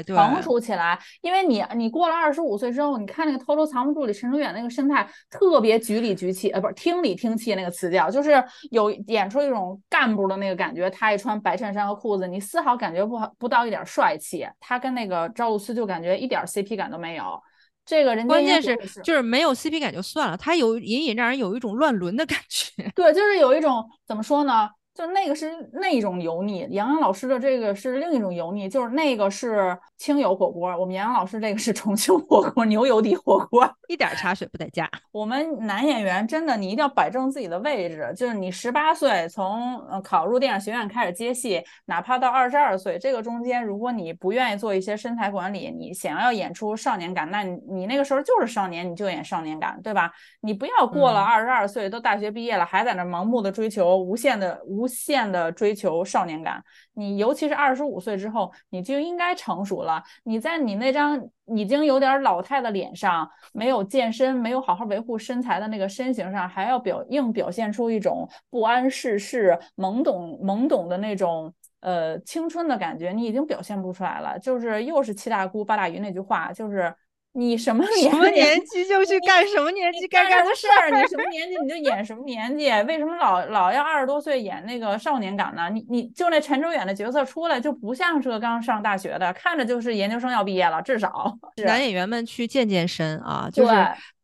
[0.08, 0.98] 成熟起来。
[1.22, 8.42] 因为你你过了二十五岁之后，你看那个偷偷藏不住里陈哲远那个身材，特别局里局气，呃，不是听里听气那个词叫，就是
[8.72, 10.90] 有演出一种干部的那个感觉。
[10.90, 13.25] 他一穿白衬衫和裤子，你丝毫感觉不好。
[13.38, 17.42] 不到一点帅气，他跟那个赵露思就感觉一点 CP 感都没有。
[17.86, 22.92] 这个人关键是就是没有 CP 感就算了，他有隐隐让人有一种乱伦的感觉。
[22.96, 24.70] 对，就是有一种怎么说呢？
[24.96, 34.90] 就那个是那种油腻，杨洋老师的这个是另一种油腻，就是那个是清油火锅，我们杨洋老师这个是重庆火锅，牛油底火锅，一点茶水不带加。
[35.12, 50.10] 我们男演员真的，你一定要摆正自己的位置，就是你十八岁从考入电影学院开始接戏，哪怕到二十二岁，这个中间如果你不愿意做一些身材管理，你想要演出少年感，那你你那个时候就是少年，你就演少年感，对吧？
[50.40, 54.85] 你不要过了二十二岁，都大学毕业了，还在那盲目的追求无限的无。
[54.86, 56.64] 无限的追求少年感。
[56.94, 60.04] 你尤其是二十五岁之后，你就应该成熟了。
[60.24, 74.38] 你在你那张已经有点老态的脸上，没有健身，没有好好维护身材的那个身形上，还要表硬表现出一种不谙世事、懵懂懵懂的那种呃青春的感觉，你已经表现不出来了。
[74.38, 76.94] 就是又是七大姑八大姨那句话，就是。
[77.38, 85.70] 你什么年什么 年纪就去干什么年纪该干的事儿，你什么年纪你就演什么年纪，为什么老老要二十多岁演那个少年感呢？
[85.70, 91.38] 你你就那陈哲远的角色出来就不像是个刚上大学的，看着就是研究生要毕业了，至少。
[91.66, 93.74] 男演员们去健健身啊，就是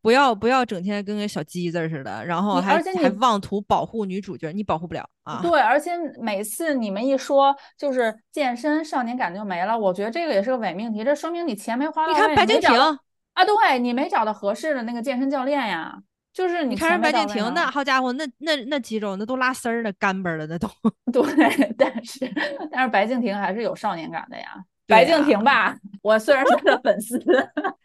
[0.02, 5.40] 不要不要整天跟个小鸡子似的，然后还还妄图保护女主角，你保护不了啊。
[5.40, 12.18] 对，而且每次你们一说就是健身少年感就没了，我觉得这个也是个伪命题，这说明你钱没花到位。
[12.18, 12.98] 你看白敬亭。
[13.34, 15.96] 啊，对你没找到合适的那个健身教练呀，
[16.34, 20.68] 就是你看人白敬亭那好家伙，那那那肌肉那都拉丝儿了，干巴了那都。
[21.10, 21.22] 对，
[21.78, 22.30] 但是
[22.70, 24.62] 但是白敬亭还是有少年感的呀。
[24.86, 27.18] 白敬亭吧，我虽然是他的粉丝，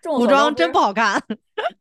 [0.04, 1.22] 古装真不好看。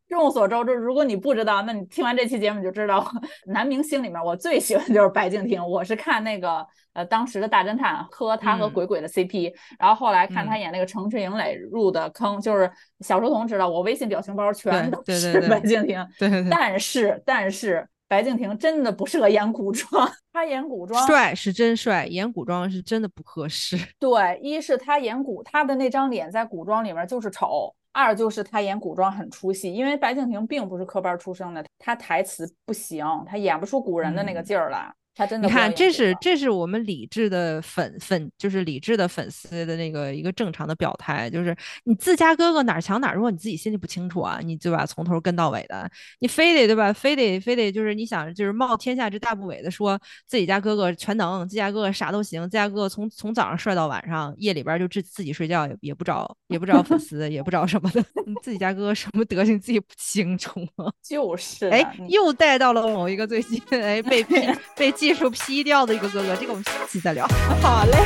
[0.09, 3.05] 众所周知，如果你不知道，那你听完这期节目就知道，
[3.47, 5.63] 男明星里面我最喜欢就是白敬亭。
[5.67, 12.71] 我是看那个呃当时的大侦探和他和鬼鬼的 CP，然后后来看他演那个城池营垒入的坑，就是
[13.01, 16.07] 小书童知道我微信表情包全都是白敬亭。
[16.19, 16.51] 对对对。
[16.51, 23.77] 但是但是白敬亭真的不适合演古装， 他演古装帅是真帅，演古装是真的不合适。
[23.99, 27.75] 对，一是他演古，他的那张脸在古装里面就是丑。
[27.93, 34.93] 二就是他演古装很出戏，因为白敬亭并不是科班出身的，他台词不行，他演不出古人的那个劲儿来。
[35.17, 44.41] 他真的，你看，这是这是我们理智的粉粉，就是理智的粉丝的那个一个正常的表态，就是你自家哥哥哪强哪弱，你自己心里不清楚啊？
[44.45, 44.85] 你对吧？
[44.85, 46.93] 从头跟到尾的，你非得对吧？
[46.93, 60.93] 非得非得就是你想就是冒天下之大不韪的说自己家哥哥全能，自家哥哥啥都行，自家哥哥从从早上帅到晚上，夜里边就自自己睡觉也也不找也不找粉丝，也不找什么的， 你自己家哥哥什么德行自己不清楚吗？
[61.03, 64.97] 就是，哎，又带到了某一个最近哎被被被。
[65.07, 67.29] 技术 P 掉的一个哥哥，这个我们下期再聊。
[67.63, 67.99] 好嘞。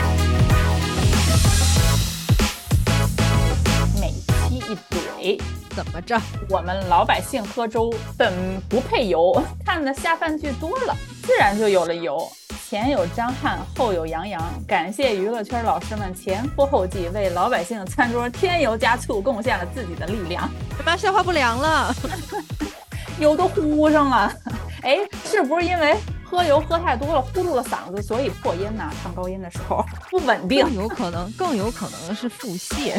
[3.99, 4.13] 每
[4.51, 4.61] 期一
[4.95, 5.41] 怼，
[5.75, 6.21] 怎么着？
[6.51, 8.35] 我们老百姓喝粥本
[8.69, 12.31] 不配油， 看的下饭剧多了，自然就有了油。
[12.69, 20.47] 前有张翰，后有杨洋，感谢娱乐圈老师们前赴后继，为老百姓餐桌添油加醋，贡献了自己的力量。
[20.77, 21.95] 什么消化不良了？
[23.21, 24.33] 油都呼上了。
[24.83, 25.97] 哎，是不是因为？
[26.25, 32.95] 喝油喝太多了，呼住了嗓子，所以破音呐，唱高音的时候不稳定，有可能，更有可能是腹泻。